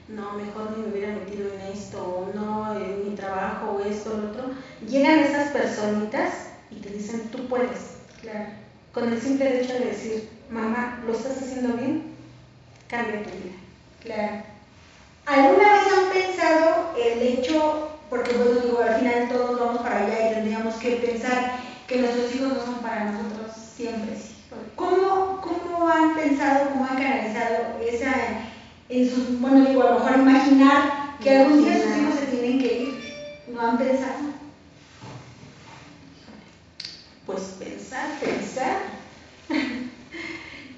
no, 0.08 0.34
mejor 0.34 0.78
ni 0.78 0.84
me 0.84 0.92
hubiera 0.92 1.14
metido 1.14 1.54
en 1.54 1.62
esto, 1.74 2.04
o 2.04 2.32
no, 2.34 2.76
en 2.76 3.10
mi 3.10 3.16
trabajo, 3.16 3.72
o 3.72 3.82
esto, 3.82 4.14
o 4.14 4.18
lo 4.18 4.30
otro, 4.30 4.52
llegan 4.88 5.20
esas 5.20 5.52
personitas 5.52 6.34
y 6.70 6.76
te 6.76 6.90
dicen, 6.90 7.30
tú 7.32 7.48
puedes. 7.48 7.98
Claro. 8.22 8.50
Con 8.94 9.12
el 9.12 9.22
simple 9.22 9.62
hecho 9.62 9.74
de 9.74 9.86
decir, 9.86 10.30
mamá, 10.50 11.02
¿lo 11.06 11.14
estás 11.14 11.42
haciendo 11.42 11.74
bien? 11.78 12.11
Cambia 12.92 13.24
tu 13.24 13.30
vida. 13.30 13.56
Claro. 14.04 14.44
¿Alguna 15.26 15.74
vez 15.74 15.84
han 15.94 16.10
pensado 16.12 16.94
el 16.98 17.22
hecho, 17.22 17.90
porque 18.10 18.34
bueno, 18.34 18.60
digo, 18.60 18.82
al 18.82 19.00
final 19.00 19.30
todos 19.30 19.58
vamos 19.58 19.82
para 19.82 20.00
allá 20.06 20.30
y 20.30 20.34
tendríamos 20.34 20.76
que 20.76 20.98
pensar 20.98 21.54
que 21.88 22.00
nuestros 22.00 22.36
hijos 22.36 22.50
no 22.50 22.66
son 22.66 22.80
para 22.82 23.06
nosotros 23.06 23.56
siempre. 23.78 24.12
¿Cómo, 24.76 25.40
cómo 25.40 25.88
han 25.88 26.16
pensado, 26.16 26.70
cómo 26.72 26.86
han 26.86 26.98
canalizado 26.98 27.80
esa, 27.82 28.14
en 28.90 29.10
sus, 29.10 29.40
bueno, 29.40 29.66
digo, 29.66 29.84
a 29.84 29.92
lo 29.92 30.00
mejor 30.00 30.20
imaginar 30.20 31.16
que 31.24 31.38
algún 31.38 31.64
día 31.64 31.82
sus 31.82 31.96
hijos 31.96 32.16
se 32.20 32.26
tienen 32.26 32.60
que 32.60 32.74
ir? 32.74 32.94
¿No 33.54 33.62
han 33.62 33.78
pensado? 33.78 34.20
Pues 37.26 37.42
pensar, 37.58 38.08
pensar. 38.20 38.78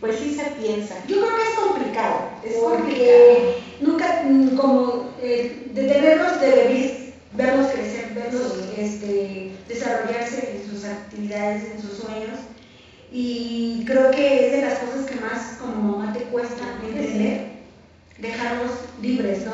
Pues 0.04 0.20
sí 0.20 0.36
se 0.36 0.44
piensa. 0.60 0.96
Yo 1.08 1.22
creo 1.22 1.34
que 1.34 1.42
es 1.44 1.56
complicado. 1.58 2.30
Es 2.44 2.56
porque 2.56 3.56
nunca, 3.80 4.24
mm, 4.26 4.58
como 4.58 5.14
eh, 5.22 5.68
de 5.72 5.84
tenerlos 5.88 6.42
de 6.42 7.14
verlos 7.32 7.68
crecer, 7.68 8.12
verlos 8.14 8.52
este, 8.78 9.54
desarrollarse 9.70 10.58
en 10.58 10.70
sus 10.70 10.84
actividades, 10.84 11.64
en 11.72 11.82
sus 11.82 12.00
sueños. 12.00 12.38
Y 13.14 13.86
creo 13.88 14.12
que 14.12 14.48
es 14.48 14.52
de 14.52 14.62
las 14.64 14.80
cosas 14.80 15.06
que 15.06 15.22
más 15.22 15.58
como 15.62 15.98
mamá 15.98 16.12
te 16.12 16.26
cuesta 16.26 16.66
entender, 16.86 17.52
dejarlos 18.18 18.72
libres, 19.02 19.46
¿no? 19.46 19.54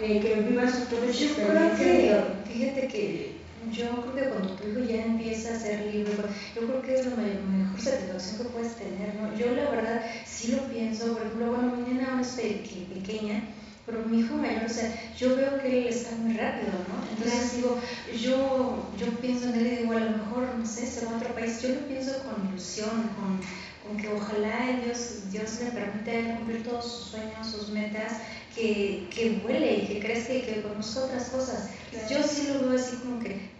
eh, 0.00 0.20
que 0.20 0.34
vivan 0.48 0.68
sus 0.68 0.86
propias 0.86 1.22
experiencias. 1.22 2.24
fíjate 2.52 2.88
que 2.88 3.35
yo 3.70 4.02
creo 4.02 4.14
que 4.14 4.30
cuando 4.30 4.54
tu 4.56 4.68
hijo 4.68 4.80
ya 4.80 5.04
empieza 5.04 5.54
a 5.54 5.58
ser 5.60 5.80
libre, 5.92 6.12
yo 6.54 6.66
creo 6.66 6.82
que 6.82 6.94
es 7.00 7.06
la 7.06 7.16
mayor- 7.16 7.42
mejor 7.44 7.80
satisfacción 7.80 8.38
que 8.38 8.44
puedes 8.52 8.76
tener, 8.76 9.14
¿no? 9.14 9.34
Yo 9.36 9.54
la 9.54 9.70
verdad 9.70 10.02
sí 10.24 10.48
lo 10.52 10.62
pienso, 10.68 11.12
por 11.12 11.22
ejemplo, 11.22 11.48
bueno, 11.52 11.76
mi 11.76 11.92
nena 11.92 12.12
aún 12.12 12.20
es 12.20 12.28
pe- 12.28 12.62
que- 12.62 12.86
pequeña, 12.94 13.42
pero 13.84 14.00
mi 14.04 14.18
hijo 14.20 14.34
mayor, 14.36 14.64
o 14.64 14.68
sea, 14.68 14.92
yo 15.16 15.36
veo 15.36 15.58
que 15.60 15.82
él 15.82 15.88
está 15.88 16.14
muy 16.16 16.34
rápido, 16.36 16.72
¿no? 16.88 17.08
Entonces 17.10 17.52
digo, 17.56 17.78
yo, 18.20 18.90
yo 18.98 19.06
pienso 19.20 19.48
en 19.48 19.54
él 19.54 19.66
y 19.66 19.76
digo, 19.82 19.92
a 19.92 20.00
lo 20.00 20.10
mejor, 20.10 20.54
no 20.58 20.66
sé, 20.66 20.86
se 20.86 21.04
va 21.06 21.12
a 21.12 21.16
otro 21.16 21.34
país, 21.34 21.60
yo 21.62 21.68
lo 21.70 21.86
pienso 21.86 22.12
con 22.24 22.48
ilusión, 22.48 23.10
con, 23.16 23.40
con 23.86 23.96
que 23.96 24.08
ojalá 24.08 24.80
Dios, 24.82 25.30
Dios 25.30 25.60
le 25.60 25.70
permita 25.70 26.36
cumplir 26.38 26.64
todos 26.64 26.84
sus 26.84 27.06
sueños, 27.10 27.46
sus 27.46 27.68
metas, 27.70 28.14
que, 28.54 29.08
que 29.14 29.40
vuele 29.42 29.76
y 29.84 29.86
que 29.86 30.00
crezca 30.00 30.32
y 30.34 30.42
que 30.42 30.62
conozca 30.62 31.04
otras 31.04 31.28
cosas. 31.28 31.70
Yo 32.10 32.22
sí 32.22 32.48
lo 32.52 32.68
veo 32.68 32.78
así 32.78 32.96
como 32.96 33.18
que, 33.20 33.55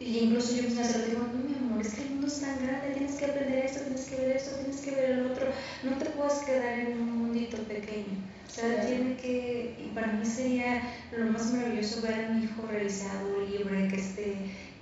y 0.00 0.18
incluso 0.18 0.54
yo 0.56 0.62
misma 0.64 0.84
se 0.84 0.98
lo 0.98 1.06
digo, 1.06 1.20
no 1.32 1.48
mi 1.48 1.54
amor, 1.56 1.80
es 1.82 1.94
que 1.94 2.02
el 2.02 2.10
mundo 2.10 2.26
es 2.26 2.40
tan 2.40 2.58
grande, 2.64 2.94
tienes 2.94 3.16
que 3.16 3.24
aprender 3.26 3.64
esto, 3.64 3.80
tienes 3.80 4.06
que 4.06 4.16
ver 4.16 4.36
esto, 4.36 4.56
tienes 4.56 4.80
que 4.80 4.90
ver 4.92 5.10
el 5.10 5.26
otro, 5.26 5.46
no 5.84 5.98
te 5.98 6.06
puedes 6.06 6.34
quedar 6.40 6.78
en 6.80 7.00
un 7.00 7.18
mundito 7.18 7.58
pequeño. 7.64 8.16
O 8.48 8.50
sea, 8.52 8.64
Claro. 8.74 8.88
tiene 8.88 9.16
que, 9.16 9.76
y 9.78 9.94
para 9.94 10.08
mí 10.12 10.26
sería 10.26 10.82
lo 11.16 11.26
más 11.30 11.52
maravilloso 11.52 12.02
ver 12.02 12.24
a 12.24 12.28
mi 12.30 12.44
hijo 12.44 12.62
realizado, 12.68 13.40
libre, 13.48 13.88
que 13.88 13.96
esté, 13.96 14.36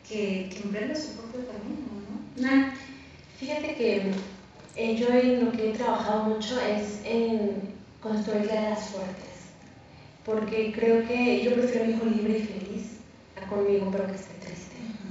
que, 0.09 0.49
que 0.51 0.63
emprenda 0.65 0.95
su 0.95 1.13
propio 1.17 1.47
camino, 1.47 1.87
¿no? 2.09 2.43
Nah, 2.43 2.71
Fíjate 3.39 3.75
que 3.77 4.11
eh, 4.77 4.97
yo 4.97 5.09
en 5.11 5.45
lo 5.45 5.53
que 5.53 5.71
he 5.71 5.73
trabajado 5.75 6.25
mucho 6.25 6.59
es 6.61 7.01
en 7.05 7.53
construir 8.01 8.51
alas 8.51 8.89
fuertes, 8.91 9.53
porque 10.25 10.73
creo 10.73 11.07
que 11.07 11.43
yo 11.45 11.55
prefiero 11.55 11.85
a 11.85 11.87
mi 11.89 11.95
hijo 11.95 12.05
libre 12.07 12.39
y 12.39 12.43
feliz 12.43 12.85
a 13.37 13.47
conmigo, 13.49 13.89
pero 13.93 14.07
que 14.07 14.15
esté 14.17 14.35
triste. 14.45 14.58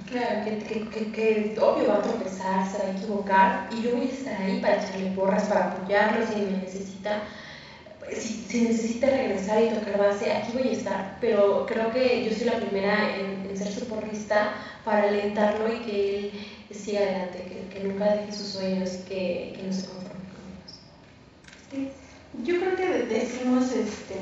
Claro. 0.10 0.44
Que, 0.46 0.88
que, 0.90 1.12
que, 1.12 1.58
obvio 1.60 1.90
va 1.90 1.96
a 1.96 2.02
tropezar, 2.02 2.70
se 2.70 2.78
va 2.78 2.86
a 2.86 2.92
equivocar 2.92 3.70
y 3.72 3.82
yo 3.82 3.96
voy 3.96 4.08
a 4.08 4.12
estar 4.12 4.42
ahí 4.42 4.60
para 4.60 4.84
echarle 4.84 5.12
porras, 5.12 5.44
para 5.46 5.72
apoyarlo 5.72 6.26
si 6.26 6.42
me 6.42 6.58
necesita. 6.58 7.24
Si, 8.10 8.46
si 8.48 8.62
necesita 8.62 9.08
regresar 9.08 9.62
y 9.62 9.70
tocar 9.70 9.98
base, 9.98 10.32
aquí 10.32 10.54
voy 10.54 10.70
a 10.70 10.72
estar, 10.72 11.18
pero 11.20 11.66
creo 11.66 11.92
que 11.92 12.24
yo 12.24 12.34
soy 12.34 12.46
la 12.46 12.60
primera 12.60 13.18
en, 13.18 13.50
en 13.50 13.58
ser 13.58 13.68
su 13.68 13.86
porrista 13.86 14.54
para 14.86 15.10
alentarlo 15.10 15.68
y 15.74 15.80
que 15.80 16.20
él 16.20 16.32
siga 16.72 17.02
adelante, 17.02 17.68
que, 17.70 17.84
nunca 17.84 18.16
deje 18.16 18.32
sus 18.32 18.48
sueños 18.48 18.90
que, 19.10 19.54
que 19.56 19.64
no 19.64 19.74
se 19.74 19.88
conforme 19.88 20.24
con 20.32 21.80
ellos. 21.82 21.94
Yo 22.44 22.60
creo 22.62 22.76
que 22.78 23.14
decimos 23.14 23.72
este, 23.74 24.16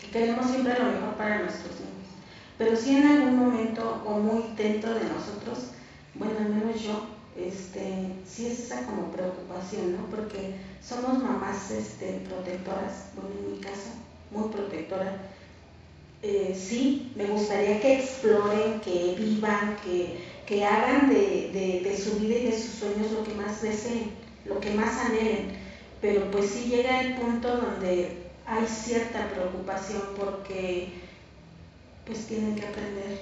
que 0.00 0.10
queremos 0.10 0.50
siempre 0.50 0.74
lo 0.74 0.86
mejor 0.86 1.14
para 1.16 1.38
nuestros 1.42 1.80
pero 2.60 2.76
si 2.76 2.94
en 2.94 3.06
algún 3.06 3.38
momento 3.38 4.02
o 4.04 4.18
muy 4.18 4.44
dentro 4.54 4.92
de 4.92 5.04
nosotros, 5.04 5.70
bueno, 6.14 6.34
al 6.40 6.50
menos 6.50 6.82
yo, 6.82 7.06
este, 7.34 8.12
sí 8.28 8.48
es 8.48 8.58
esa 8.60 8.84
como 8.84 9.10
preocupación, 9.10 9.96
¿no? 9.96 10.04
Porque 10.14 10.56
somos 10.86 11.22
mamás 11.22 11.70
este, 11.70 12.20
protectoras, 12.28 13.12
bueno, 13.14 13.30
en 13.40 13.52
mi 13.52 13.60
caso, 13.60 13.88
muy 14.30 14.50
protectora. 14.50 15.16
Eh, 16.22 16.54
sí, 16.54 17.14
me 17.16 17.24
gustaría 17.24 17.80
que 17.80 17.94
exploren, 17.94 18.78
que 18.82 19.14
vivan, 19.18 19.78
que, 19.82 20.18
que 20.44 20.62
hagan 20.62 21.08
de, 21.08 21.50
de, 21.54 21.80
de 21.88 21.96
su 21.96 22.18
vida 22.18 22.40
y 22.40 22.44
de 22.48 22.52
sus 22.52 22.74
sueños 22.74 23.10
lo 23.12 23.24
que 23.24 23.32
más 23.36 23.62
deseen, 23.62 24.10
lo 24.44 24.60
que 24.60 24.74
más 24.74 24.98
anhelen 24.98 25.58
pero 26.00 26.30
pues 26.30 26.50
sí 26.50 26.68
llega 26.68 27.00
el 27.00 27.14
punto 27.14 27.56
donde 27.56 28.16
hay 28.46 28.66
cierta 28.66 29.28
preocupación 29.28 30.02
porque 30.18 30.99
pues 32.06 32.26
tienen 32.26 32.54
que 32.54 32.66
aprender 32.66 33.20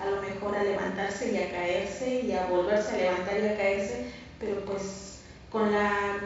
a 0.00 0.06
lo 0.10 0.22
mejor 0.22 0.56
a 0.56 0.64
levantarse 0.64 1.32
y 1.32 1.38
a 1.38 1.50
caerse 1.50 2.20
y 2.22 2.32
a 2.32 2.46
volverse 2.46 2.94
a 2.94 2.98
levantar 2.98 3.40
y 3.40 3.48
a 3.48 3.56
caerse, 3.56 4.06
pero 4.40 4.64
pues 4.64 5.20
con 5.50 5.72
la 5.72 6.18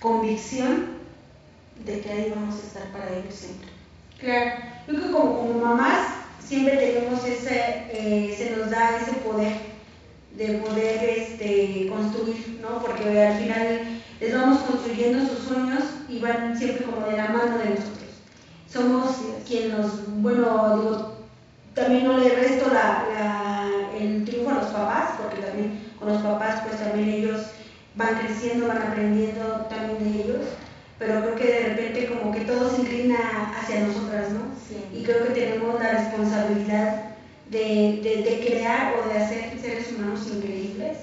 convicción 0.00 1.00
de 1.84 2.00
que 2.00 2.10
ahí 2.10 2.32
vamos 2.34 2.56
a 2.56 2.66
estar 2.66 2.92
para 2.92 3.16
ellos 3.16 3.34
siempre. 3.34 3.68
Claro, 4.18 4.50
yo 4.86 4.94
creo 4.94 5.06
que 5.06 5.12
como, 5.12 5.38
como 5.38 5.54
mamás 5.60 6.08
siempre 6.44 6.76
tenemos 6.76 7.24
ese, 7.24 7.86
eh, 7.90 8.34
se 8.36 8.56
nos 8.56 8.70
da 8.70 8.98
ese 8.98 9.12
poder 9.20 9.70
de 10.36 10.58
poder 10.58 11.18
este, 11.18 11.88
construir, 11.88 12.60
¿no? 12.62 12.80
Porque 12.82 13.20
al 13.20 13.38
final 13.38 14.02
les 14.20 14.34
vamos 14.34 14.60
construyendo 14.60 15.26
sus 15.26 15.44
sueños 15.44 15.82
y 16.08 16.18
van 16.18 16.56
siempre 16.56 16.86
como 16.86 17.06
de 17.06 17.16
la 17.16 17.28
mano 17.28 17.58
de 17.58 17.70
nosotros. 17.70 18.10
Somos 18.70 19.16
quien 19.46 19.72
nos, 19.72 20.20
bueno, 20.22 20.76
digo, 20.76 21.19
también 21.74 22.04
no 22.04 22.18
le 22.18 22.28
resto 22.30 22.68
la, 22.72 23.04
la- 23.14 23.98
el 23.98 24.24
triunfo 24.24 24.50
a 24.50 24.54
los 24.54 24.66
papás, 24.66 25.10
porque 25.20 25.42
también 25.42 25.80
con 25.98 26.08
los 26.08 26.22
papás 26.22 26.60
pues 26.66 26.80
también 26.80 27.08
ellos 27.08 27.40
van 27.94 28.16
creciendo, 28.18 28.68
van 28.68 28.78
aprendiendo 28.82 29.66
también 29.68 29.98
de 30.12 30.22
ellos, 30.22 30.46
pero 30.98 31.20
creo 31.22 31.34
que 31.36 31.46
de 31.46 31.68
repente 31.70 32.06
como 32.08 32.32
que 32.32 32.40
todo 32.42 32.70
se 32.70 32.82
inclina 32.82 33.52
hacia 33.58 33.80
nosotras, 33.80 34.30
¿no? 34.30 34.50
Y 34.96 35.02
creo 35.02 35.24
que 35.24 35.30
tenemos 35.40 35.80
la 35.80 35.90
responsabilidad 35.90 37.02
de, 37.50 38.00
de- 38.02 38.22
de 38.22 38.46
crear 38.46 38.94
o 38.94 39.08
de 39.08 39.18
hacer 39.18 39.58
seres 39.60 39.92
humanos 39.92 40.26
increíbles. 40.32 40.98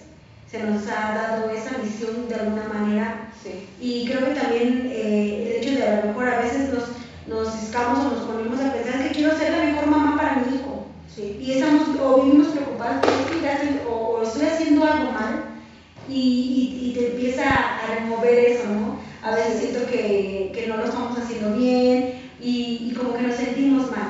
Se 0.49 0.63
nos 0.63 0.87
ha 0.87 1.13
dado 1.13 1.49
esa 1.51 1.77
visión 1.77 2.29
de 2.29 2.35
alguna 2.35 2.63
manera 2.73 3.29
Sí. 3.43 3.67
y 3.81 4.07
creo 4.07 4.25
que 4.25 4.39
también 4.39 4.89
eh, 4.91 5.55
el 5.57 5.63
hecho 5.63 5.75
de 5.77 5.87
a 5.87 5.95
lo 6.01 6.07
mejor 6.07 6.27
a 6.29 6.39
veces 6.39 6.69
nos, 6.73 6.85
nos 7.27 7.63
escamos 7.63 7.99
o 7.99 8.09
nos 8.11 8.25
ponemos 8.25 8.59
a 8.61 8.71
pensar 8.73 9.03
que 9.03 9.11
quiero 9.13 9.37
ser 9.37 9.51
la 9.51 9.63
mejor 9.65 9.87
mamá 9.87 10.15
para 10.17 10.35
mi 10.37 10.55
hijo. 10.55 10.85
Sí. 11.13 11.37
Y 11.41 11.51
estamos 11.53 11.87
o 12.07 12.21
vivimos 12.23 12.47
preocupados 12.47 13.05
haciendo- 13.05 13.89
o, 13.89 14.17
o 14.19 14.23
estoy 14.23 14.47
haciendo 14.47 14.83
algo 14.85 15.11
mal 15.11 15.43
y, 16.07 16.13
y- 16.83 16.89
y 16.89 16.93
te 16.93 17.07
empieza 17.11 17.43
a 17.49 17.95
remover 17.95 18.39
eso, 18.39 18.67
¿no? 18.69 18.97
A 19.21 19.35
veces 19.35 19.59
siento 19.59 19.85
que, 19.89 20.51
que 20.53 20.67
no 20.67 20.77
lo 20.77 20.85
estamos 20.85 21.17
haciendo 21.17 21.53
bien 21.53 22.13
y, 22.39 22.89
y 22.89 22.93
como 22.95 23.13
que 23.13 23.23
nos 23.23 23.35
sentimos 23.35 23.91
mal. 23.91 24.09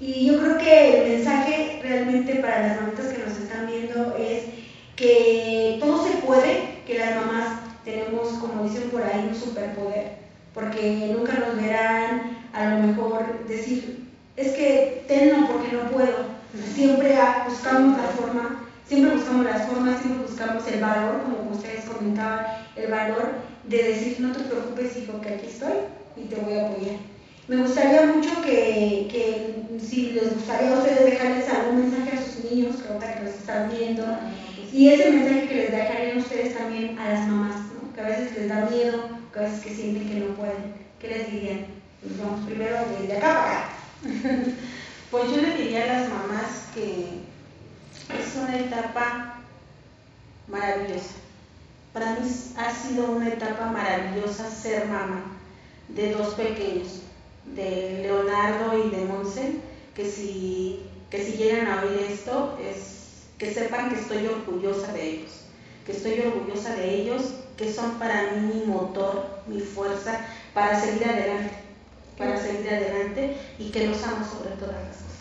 Y 0.00 0.26
yo 0.26 0.38
creo 0.38 0.58
que 0.58 0.98
el 1.02 1.12
mensaje 1.16 1.80
realmente 1.82 2.36
para 2.36 2.62
las 2.62 2.80
mamitas 2.80 3.06
que 3.08 3.18
nos 3.18 3.36
están 3.36 3.66
viendo 3.66 4.14
es 4.16 4.44
que 4.96 5.76
todo 5.80 6.04
se 6.04 6.16
puede, 6.18 6.80
que 6.86 6.98
las 6.98 7.14
mamás 7.14 7.60
tenemos, 7.84 8.28
como 8.34 8.64
dicen 8.64 8.90
por 8.90 9.02
ahí, 9.02 9.26
un 9.28 9.34
superpoder, 9.34 10.12
porque 10.54 11.10
nunca 11.14 11.34
nos 11.34 11.56
verán 11.56 12.36
a 12.52 12.64
lo 12.70 12.86
mejor 12.86 13.46
decir, 13.46 14.04
es 14.36 14.52
que 14.52 15.04
tenlo 15.06 15.46
porque 15.46 15.72
no 15.72 15.88
puedo. 15.90 16.37
Siempre 16.74 17.16
ah, 17.16 17.46
buscamos 17.48 17.96
la 17.96 18.08
forma, 18.08 18.66
siempre 18.86 19.16
buscamos 19.16 19.44
las 19.44 19.66
formas, 19.66 20.00
siempre 20.00 20.26
buscamos 20.26 20.66
el 20.66 20.80
valor, 20.80 21.22
como 21.22 21.50
ustedes 21.50 21.84
comentaban, 21.84 22.46
el 22.76 22.90
valor 22.90 23.30
de 23.64 23.82
decir, 23.82 24.20
no 24.20 24.32
te 24.32 24.44
preocupes 24.44 24.96
hijo, 24.96 25.20
que 25.20 25.28
aquí 25.30 25.46
estoy 25.46 25.74
y 26.16 26.22
te 26.22 26.36
voy 26.36 26.54
a 26.54 26.66
apoyar. 26.66 26.96
Me 27.48 27.56
gustaría 27.56 28.02
mucho 28.02 28.42
que, 28.42 29.08
que 29.10 29.78
si 29.80 30.10
les 30.12 30.34
gustaría 30.34 30.74
a 30.74 30.78
ustedes 30.78 31.04
dejarles 31.04 31.48
algún 31.48 31.80
mensaje 31.80 32.16
a 32.16 32.22
sus 32.22 32.44
niños, 32.44 32.76
que 32.76 32.88
ahorita 32.88 33.14
que 33.14 33.24
los 33.24 33.34
están 33.34 33.70
viendo, 33.70 34.04
y 34.72 34.88
ese 34.88 35.10
mensaje 35.10 35.48
que 35.48 35.54
les 35.54 35.70
dejarían 35.70 36.18
ustedes 36.18 36.56
también 36.56 36.98
a 36.98 37.08
las 37.08 37.26
mamás, 37.26 37.56
¿no? 37.72 37.92
que 37.94 38.00
a 38.00 38.04
veces 38.04 38.36
les 38.36 38.48
da 38.48 38.68
miedo, 38.70 39.02
que 39.32 39.38
a 39.38 39.42
veces 39.42 39.60
que 39.60 39.74
sienten 39.74 40.08
que 40.08 40.20
no 40.20 40.34
pueden, 40.34 40.74
¿qué 41.00 41.08
les 41.08 41.32
dirían? 41.32 41.66
Pues 42.02 42.18
vamos 42.18 42.44
primero 42.46 42.76
de, 43.00 43.06
de 43.06 43.16
acá 43.16 43.28
para 43.34 43.58
acá. 43.58 43.68
Pues 45.10 45.30
yo 45.30 45.38
le 45.38 45.56
diría 45.56 45.84
a 45.84 45.86
las 45.86 46.08
mamás 46.10 46.68
que 46.74 47.06
es 48.14 48.36
una 48.36 48.58
etapa 48.58 49.40
maravillosa. 50.46 51.14
Para 51.94 52.16
mí 52.16 52.28
ha 52.58 52.74
sido 52.74 53.12
una 53.12 53.28
etapa 53.28 53.66
maravillosa 53.72 54.50
ser 54.50 54.86
mamá 54.86 55.24
de 55.88 56.12
dos 56.12 56.34
pequeños, 56.34 57.00
de 57.46 58.00
Leonardo 58.02 58.86
y 58.86 58.90
de 58.90 59.04
Monse, 59.06 59.54
que 59.94 60.04
si, 60.04 60.82
que 61.08 61.24
si 61.24 61.38
llegan 61.38 61.68
a 61.68 61.82
oír 61.82 62.00
esto, 62.10 62.58
es 62.62 63.28
que 63.38 63.54
sepan 63.54 63.88
que 63.88 64.00
estoy 64.00 64.26
orgullosa 64.26 64.92
de 64.92 65.10
ellos, 65.10 65.30
que 65.86 65.92
estoy 65.92 66.20
orgullosa 66.20 66.74
de 66.74 66.94
ellos, 66.96 67.32
que 67.56 67.72
son 67.72 67.98
para 67.98 68.32
mí 68.32 68.52
mi 68.54 68.66
motor, 68.66 69.40
mi 69.46 69.60
fuerza 69.60 70.20
para 70.52 70.78
seguir 70.78 71.08
adelante, 71.08 71.54
para 72.18 72.36
seguir 72.36 72.68
adelante 72.70 73.36
y 73.58 73.70
que 73.72 73.86
los 73.86 74.02
amo 74.04 74.24
sobre 74.26 74.50
todas 74.56 74.76
las 74.84 74.96
cosas. 74.98 75.18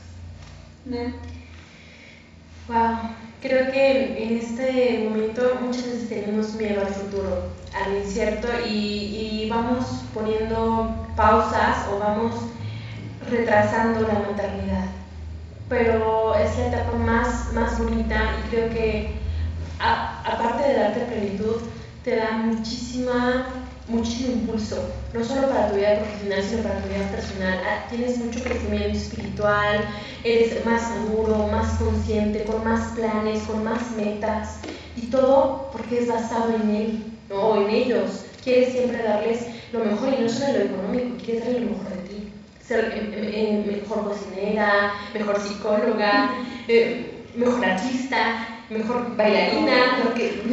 Wow, 2.67 2.97
creo 3.41 3.71
que 3.71 4.23
en 4.25 4.37
este 4.37 4.99
momento 5.07 5.57
muchas 5.61 5.85
veces 5.85 6.09
tenemos 6.09 6.53
miedo 6.55 6.81
al 6.81 6.93
futuro, 6.93 7.53
al 7.73 7.97
incierto 7.97 8.49
y, 8.65 9.43
y 9.45 9.49
vamos 9.49 9.85
poniendo 10.13 11.07
pausas 11.15 11.87
o 11.87 11.97
vamos 11.97 12.35
retrasando 13.19 14.01
la 14.07 14.19
maternidad. 14.19 14.85
Pero 15.69 16.35
es 16.35 16.57
la 16.57 16.67
etapa 16.67 16.97
más, 16.97 17.51
más 17.53 17.77
bonita 17.79 18.35
y 18.39 18.49
creo 18.49 18.69
que 18.69 19.21
a- 19.79 20.21
aparte 20.23 20.63
de 20.67 20.73
darte 20.75 21.01
plenitud, 21.01 21.61
te 22.03 22.15
da 22.17 22.31
muchísima 22.33 23.66
muchísimo 23.87 24.33
impulso, 24.33 24.89
no 25.13 25.23
solo 25.23 25.47
para 25.49 25.69
tu 25.69 25.75
vida 25.75 25.99
profesional, 25.99 26.43
sino 26.43 26.63
para 26.63 26.81
tu 26.81 26.89
vida 26.89 27.09
personal. 27.09 27.59
Ah, 27.65 27.87
tienes 27.89 28.17
mucho 28.17 28.43
crecimiento 28.43 28.97
espiritual, 28.97 29.85
eres 30.23 30.65
más 30.65 30.89
maduro, 30.89 31.47
más 31.47 31.77
consciente, 31.77 32.43
con 32.43 32.63
más 32.63 32.91
planes, 32.93 33.43
con 33.43 33.63
más 33.63 33.91
metas, 33.91 34.59
y 34.95 35.07
todo 35.07 35.69
porque 35.71 35.99
es 35.99 36.07
basado 36.07 36.53
en 36.55 36.69
él, 36.69 37.05
¿no? 37.29 37.35
o 37.35 37.61
en 37.61 37.69
ellos. 37.69 38.25
Quieres 38.43 38.73
siempre 38.73 39.03
darles 39.03 39.47
lo 39.71 39.79
mejor, 39.79 40.13
y 40.13 40.23
no 40.23 40.29
solo 40.29 40.53
lo 40.53 40.65
económico, 40.65 41.17
quieres 41.23 41.45
darle 41.45 41.59
lo 41.61 41.71
mejor 41.71 41.89
de 41.89 42.09
ti. 42.09 42.33
Ser 42.65 42.85
eh, 42.85 43.09
eh, 43.13 43.63
eh, 43.65 43.81
mejor 43.81 44.03
cocinera, 44.05 44.93
mejor 45.13 45.39
psicóloga, 45.39 46.31
mejor 47.35 47.63
artista, 47.63 48.56
mejor 48.69 49.15
bailarina, 49.15 50.01
porque 50.03 50.43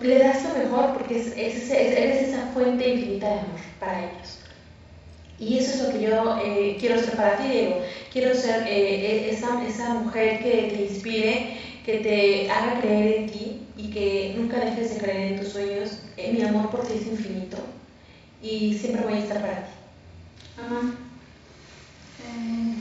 le 0.00 0.18
das 0.18 0.44
lo 0.44 0.64
mejor 0.64 0.94
porque 0.94 1.18
es, 1.18 1.36
eres 1.36 2.28
esa 2.28 2.46
fuente 2.52 2.88
infinita 2.88 3.26
de 3.26 3.32
amor 3.40 3.60
para 3.80 4.04
ellos. 4.04 4.38
Y 5.40 5.58
eso 5.58 5.74
es 5.74 5.82
lo 5.82 5.92
que 5.92 6.04
yo 6.04 6.38
eh, 6.42 6.76
quiero 6.80 6.98
ser 6.98 7.16
para 7.16 7.36
ti, 7.36 7.48
Diego. 7.48 7.80
Quiero 8.12 8.34
ser 8.34 8.66
eh, 8.66 9.28
e, 9.28 9.30
esa, 9.30 9.64
esa 9.66 9.94
mujer 9.94 10.40
que 10.40 10.72
te 10.74 10.86
inspire, 10.86 11.56
que 11.84 11.98
te 11.98 12.50
haga 12.50 12.80
creer 12.80 13.20
en 13.20 13.30
ti 13.30 13.60
y 13.76 13.90
que 13.90 14.34
nunca 14.36 14.58
dejes 14.58 14.94
de 14.94 15.00
creer 15.00 15.32
en 15.32 15.40
tus 15.40 15.52
sueños. 15.52 16.00
Eh, 16.16 16.32
mi 16.32 16.42
amor 16.42 16.70
por 16.70 16.86
ti 16.86 16.94
es 16.96 17.06
infinito 17.06 17.58
y 18.42 18.74
siempre 18.74 19.04
voy 19.04 19.14
a 19.14 19.18
estar 19.18 19.40
para 19.40 19.64
ti. 19.64 19.70
Mamá. 20.56 20.96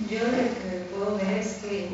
yo 0.10 0.20
lo 0.20 0.32
que 0.32 0.96
puedo 0.96 1.18
ver 1.18 1.38
es 1.38 1.60
que 1.62 1.90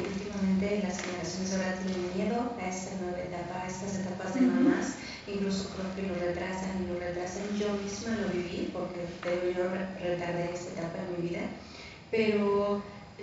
las 0.83 1.01
generaciones 1.01 1.53
ahora 1.53 1.75
tienen 1.83 2.15
miedo 2.15 2.53
a 2.59 2.69
esta 2.69 2.95
nueva 3.01 3.19
etapa, 3.19 3.63
a 3.63 3.67
estas 3.67 3.99
etapas 3.99 4.33
de 4.35 4.41
mamás 4.41 4.95
incluso 5.27 5.69
creo 5.75 5.95
que 5.95 6.01
lo 6.03 6.15
retrasan 6.15 6.83
y 6.83 6.93
lo 6.93 6.99
retrasan. 6.99 7.43
Yo 7.57 7.73
misma 7.81 8.15
lo 8.17 8.29
viví 8.29 8.69
porque 8.73 9.53
yo 9.55 9.63
retardé 10.01 10.49
esta 10.53 10.81
etapa 10.81 10.99
de 11.03 11.17
mi 11.17 11.29
vida, 11.29 11.41
pero 12.11 12.81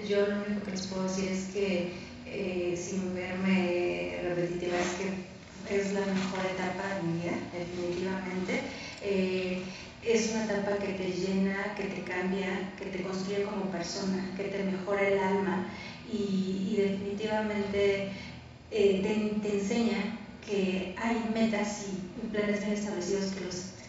yo 0.09 0.27
lo 0.27 0.37
único 0.47 0.65
que 0.65 0.71
les 0.71 0.87
puedo 0.87 1.05
decir 1.05 1.29
es 1.29 1.45
que 1.53 1.93
eh, 2.27 2.77
sin 2.77 3.15
verme 3.15 4.19
repetitiva 4.23 4.79
es 4.79 4.91
que 4.97 5.77
es 5.77 5.93
la 5.93 6.01
mejor 6.01 6.41
etapa 6.47 6.97
de 6.97 7.03
mi 7.03 7.23
vida, 7.23 7.37
definitivamente. 7.53 8.63
Eh, 9.03 9.63
es 10.03 10.31
una 10.31 10.45
etapa 10.45 10.79
que 10.79 10.95
te 10.95 11.13
llena, 11.13 11.75
que 11.77 11.85
te 11.85 12.03
cambia, 12.03 12.73
que 12.79 12.87
te 12.87 13.03
construye 13.03 13.43
como 13.43 13.67
persona, 13.67 14.31
que 14.37 14.45
te 14.45 14.65
mejora 14.65 15.07
el 15.07 15.19
alma 15.19 15.67
y, 16.13 16.77
definitivamente 16.77 18.11
eh, 18.71 19.01
te, 19.03 19.49
te 19.49 19.59
enseña 19.59 20.19
que 20.47 20.95
hay 20.99 21.31
metas 21.35 21.87
y 21.89 22.27
planes 22.29 22.61
bien 22.61 22.73
establecidos 22.73 23.33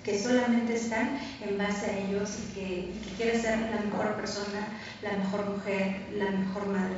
que, 0.04 0.20
solamente 0.20 0.76
están 0.76 1.20
en 1.42 1.58
base 1.58 1.86
a 1.86 1.98
ellos 2.00 2.38
y 2.40 2.54
que, 2.54 2.94
quieres 3.18 3.44
ser 3.44 3.60
la 3.60 3.82
mejor 3.82 4.16
persona, 4.16 4.68
la 5.02 5.18
mejor 5.18 5.50
mujer, 5.50 6.02
la 6.18 6.32
mejor 6.32 6.68
madre. 6.68 6.98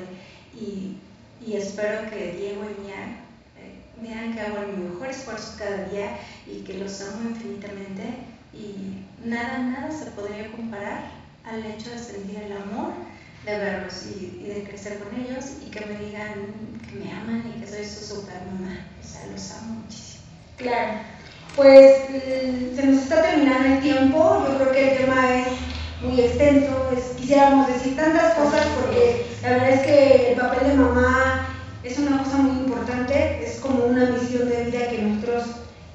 Y, 0.55 0.97
y 1.45 1.57
espero 1.57 2.09
que 2.09 2.33
Diego 2.37 2.63
y 2.63 2.81
Mía 2.85 3.19
eh, 3.59 3.81
vean 4.01 4.33
que 4.33 4.41
hago 4.41 4.67
mi 4.67 4.89
mejor 4.89 5.09
esfuerzo 5.09 5.55
cada 5.57 5.85
día 5.89 6.17
y 6.47 6.61
que 6.61 6.75
los 6.75 7.01
amo 7.01 7.29
infinitamente 7.29 8.03
y 8.53 9.27
nada, 9.27 9.59
nada 9.59 9.91
se 9.91 10.11
podría 10.11 10.51
comparar 10.51 11.11
al 11.43 11.65
hecho 11.65 11.89
de 11.89 11.99
sentir 11.99 12.37
el 12.37 12.53
amor 12.53 12.93
de 13.45 13.57
verlos 13.57 14.05
y, 14.05 14.47
de 14.47 14.63
crecer 14.63 14.99
con 14.99 15.19
ellos 15.19 15.45
y 15.65 15.69
que 15.69 15.85
me 15.85 15.99
digan 15.99 16.33
que 16.89 16.95
me 16.97 17.11
aman 17.11 17.43
y 17.55 17.59
que 17.59 17.67
soy 17.67 17.85
su 17.85 18.15
super 18.15 18.41
mamá. 18.51 18.87
O 19.01 19.07
sea, 19.07 19.25
los 19.31 19.51
amo 19.51 19.81
muchísimo. 19.83 20.23
Claro. 20.57 20.99
Pues 21.55 21.95
mm, 22.09 22.75
se 22.75 22.87
nos 22.87 23.03
está 23.03 23.21
terminando 23.21 23.75
el 23.75 23.81
tiempo. 23.81 24.45
Yo 24.47 24.57
creo 24.57 24.71
que 24.71 24.91
el 24.91 24.97
tema 24.99 25.39
es 25.39 25.47
muy 26.01 26.19
extenso. 26.19 26.89
quisiéramos 27.17 27.67
decir 27.67 27.95
tantas 27.95 28.33
cosas 28.35 28.65
porque 28.79 29.25
la 29.41 29.49
verdad 29.49 29.69
es 29.69 29.81
que 29.81 30.31
el 30.31 30.39
papel 30.39 30.69
de 30.69 30.73
mamá 30.75 31.47
es 31.83 31.97
una 31.99 32.23
cosa 32.23 32.37
muy 32.37 32.63
importante. 32.63 33.43
Es 33.45 33.59
como 33.59 33.85
una 33.85 34.05
misión 34.11 34.49
de 34.49 34.65
vida 34.65 34.89
que 34.89 35.01
nosotros 35.01 35.43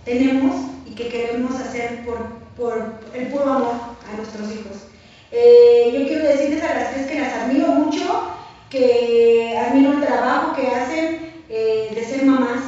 tenemos 0.04 0.54
y 0.87 0.94
que 0.94 1.08
queremos 1.08 1.54
hacer 1.61 2.04
por, 2.04 2.18
por 2.56 2.94
el 3.14 3.28
puro 3.28 3.44
amor 3.44 3.74
a 4.11 4.16
nuestros 4.16 4.52
hijos. 4.52 4.88
Eh, 5.30 5.90
yo 5.92 6.06
quiero 6.06 6.24
decirles 6.24 6.62
a 6.62 6.74
las 6.74 6.94
tres 6.94 7.06
que 7.06 7.20
las 7.20 7.34
admiro 7.34 7.68
mucho, 7.68 8.22
que 8.70 9.56
admiro 9.58 9.92
el 9.92 10.00
trabajo 10.00 10.54
que 10.54 10.68
hacen 10.68 11.32
eh, 11.48 11.90
de 11.94 12.04
ser 12.04 12.24
mamás, 12.24 12.62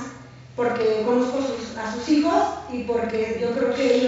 porque 0.56 1.02
conozco 1.04 1.38
a 1.38 1.92
sus 1.92 2.08
hijos 2.08 2.34
y 2.70 2.82
porque 2.82 3.38
yo 3.40 3.52
creo 3.52 3.74
que 3.74 3.99